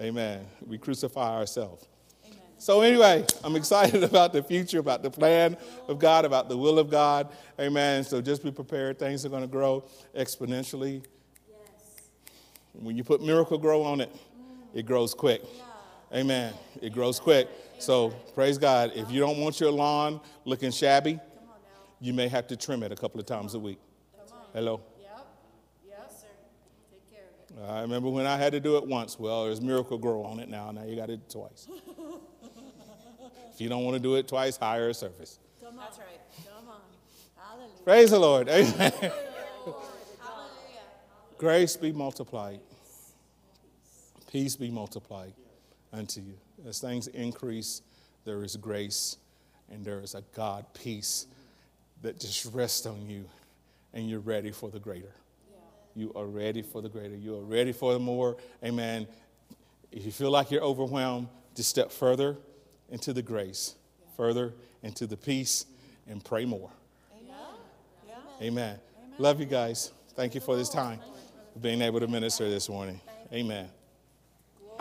[0.01, 0.45] Amen.
[0.65, 1.87] We crucify ourselves.
[2.57, 6.79] So, anyway, I'm excited about the future, about the plan of God, about the will
[6.79, 7.29] of God.
[7.59, 8.03] Amen.
[8.03, 8.97] So, just be prepared.
[8.97, 9.83] Things are going to grow
[10.17, 11.03] exponentially.
[11.49, 12.09] Yes.
[12.73, 14.11] When you put Miracle-Gro on it,
[14.73, 15.41] it grows quick.
[16.13, 16.53] Amen.
[16.81, 17.49] It grows quick.
[17.79, 18.91] So, praise God.
[18.95, 21.79] If you don't want your lawn looking shabby, Come on now.
[21.99, 23.79] you may have to trim it a couple of times a week.
[24.53, 24.81] Hello.
[25.01, 25.27] Yep.
[25.89, 26.27] Yes, sir.
[26.89, 27.44] Take care of it.
[27.63, 29.17] I remember when I had to do it once.
[29.17, 30.71] Well, there's Miracle-Gro on it now.
[30.71, 31.67] Now you got it twice.
[33.53, 35.39] if you don't want to do it twice, hire a service.
[35.63, 35.85] Come on.
[35.85, 36.19] That's right.
[36.45, 36.81] Come on.
[37.37, 37.83] Hallelujah.
[37.83, 38.49] Praise the Lord.
[38.49, 38.73] Amen.
[38.91, 39.11] Hallelujah.
[41.37, 42.59] Grace be multiplied.
[44.31, 45.33] Peace be multiplied
[45.93, 46.33] unto you.
[46.67, 47.81] As things increase,
[48.25, 49.17] there is grace
[49.71, 51.27] and there is a God peace
[52.01, 53.25] that just rests on you
[53.93, 55.13] and you're ready for the greater.
[55.95, 57.15] You are ready for the greater.
[57.15, 58.35] You are ready for the more.
[58.63, 59.07] Amen.
[59.91, 62.37] If you feel like you're overwhelmed, just step further
[62.89, 63.75] into the grace,
[64.17, 65.65] further into the peace,
[66.07, 66.69] and pray more.
[67.17, 67.35] Amen.
[68.07, 68.45] Yeah.
[68.47, 68.79] Amen.
[69.17, 69.91] Love you guys.
[70.15, 70.99] Thank you for this time,
[71.53, 72.99] for being able to minister this morning.
[73.31, 73.69] Amen.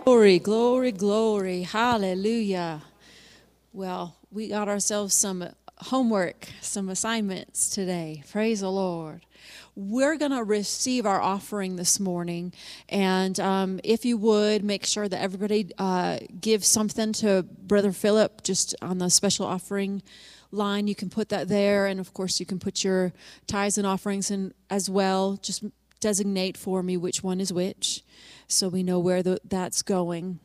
[0.04, 1.62] Glory, glory, glory.
[1.62, 2.82] Hallelujah.
[3.72, 5.48] Well, we got ourselves some
[5.78, 8.22] homework, some assignments today.
[8.30, 9.24] Praise the Lord.
[9.76, 12.52] We're going to receive our offering this morning.
[12.88, 18.42] And um, if you would, make sure that everybody uh, gives something to Brother Philip
[18.42, 20.02] just on the special offering
[20.52, 20.86] line.
[20.86, 21.86] You can put that there.
[21.86, 23.12] And of course, you can put your
[23.46, 25.38] tithes and offerings in as well.
[25.42, 25.64] Just
[26.00, 28.04] designate for me which one is which
[28.46, 30.38] so we know where the, that's going.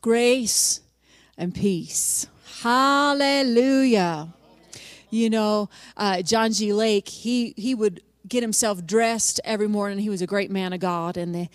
[0.00, 0.80] Grace
[1.36, 2.26] and peace.
[2.62, 4.28] Hallelujah.
[5.10, 6.72] You know, uh, John G.
[6.72, 8.02] Lake, he, he would
[8.32, 9.98] get himself dressed every morning.
[9.98, 11.48] He was a great man of God in the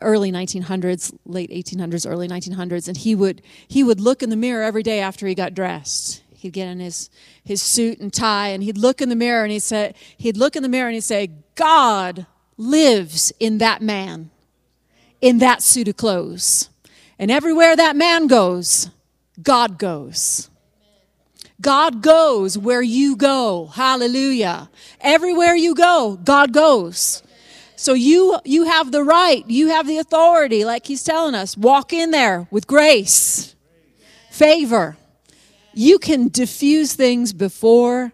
[0.00, 4.64] early 1900s, late 1800s, early 1900s, and he would he would look in the mirror
[4.64, 6.22] every day after he got dressed.
[6.30, 7.10] He'd get in his
[7.44, 10.56] his suit and tie, and he'd look in the mirror and he said he'd look
[10.56, 14.30] in the mirror and he'd say, "God lives in that man,
[15.20, 16.70] in that suit of clothes,
[17.18, 18.88] and everywhere that man goes,
[19.42, 20.48] God goes."
[21.60, 23.66] God goes where you go.
[23.66, 24.68] Hallelujah.
[25.00, 27.22] Everywhere you go, God goes.
[27.76, 31.56] So you you have the right, you have the authority like he's telling us.
[31.56, 33.54] Walk in there with grace.
[34.30, 34.96] Favor.
[35.74, 38.12] You can diffuse things before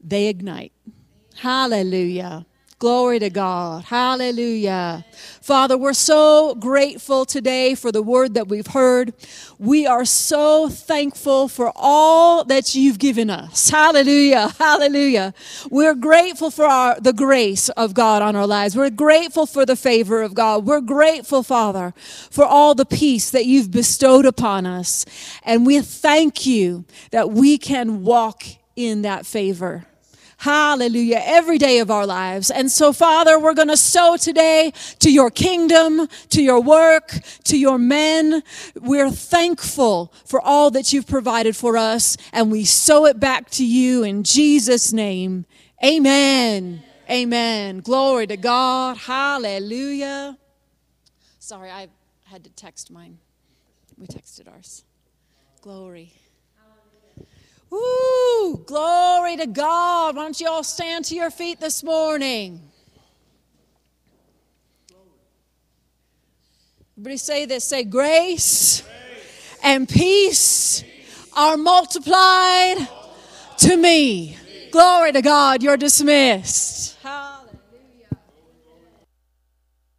[0.00, 0.72] they ignite.
[1.36, 2.46] Hallelujah.
[2.78, 3.84] Glory to God.
[3.84, 5.02] Hallelujah.
[5.40, 9.14] Father, we're so grateful today for the word that we've heard.
[9.58, 13.70] We are so thankful for all that you've given us.
[13.70, 14.48] Hallelujah.
[14.58, 15.32] Hallelujah.
[15.70, 18.76] We're grateful for our, the grace of God on our lives.
[18.76, 20.66] We're grateful for the favor of God.
[20.66, 21.94] We're grateful, Father,
[22.30, 25.06] for all the peace that you've bestowed upon us.
[25.44, 28.44] And we thank you that we can walk
[28.76, 29.86] in that favor.
[30.38, 31.22] Hallelujah.
[31.24, 32.50] Every day of our lives.
[32.50, 37.58] And so, Father, we're going to sow today to your kingdom, to your work, to
[37.58, 38.42] your men.
[38.80, 43.64] We're thankful for all that you've provided for us, and we sow it back to
[43.64, 45.46] you in Jesus' name.
[45.82, 46.82] Amen.
[47.10, 47.80] Amen.
[47.80, 48.98] Glory to God.
[48.98, 50.36] Hallelujah.
[51.38, 51.88] Sorry, I
[52.24, 53.18] had to text mine.
[53.96, 54.84] We texted ours.
[55.62, 56.12] Glory.
[57.70, 58.56] Woo!
[58.66, 60.16] Glory to God.
[60.16, 62.60] Why don't you all stand to your feet this morning?
[66.96, 67.64] Everybody say this.
[67.64, 68.82] Say grace,
[69.62, 70.82] and peace,
[71.36, 72.88] are multiplied
[73.58, 74.36] to me.
[74.70, 75.62] Glory to God.
[75.62, 76.96] You're dismissed.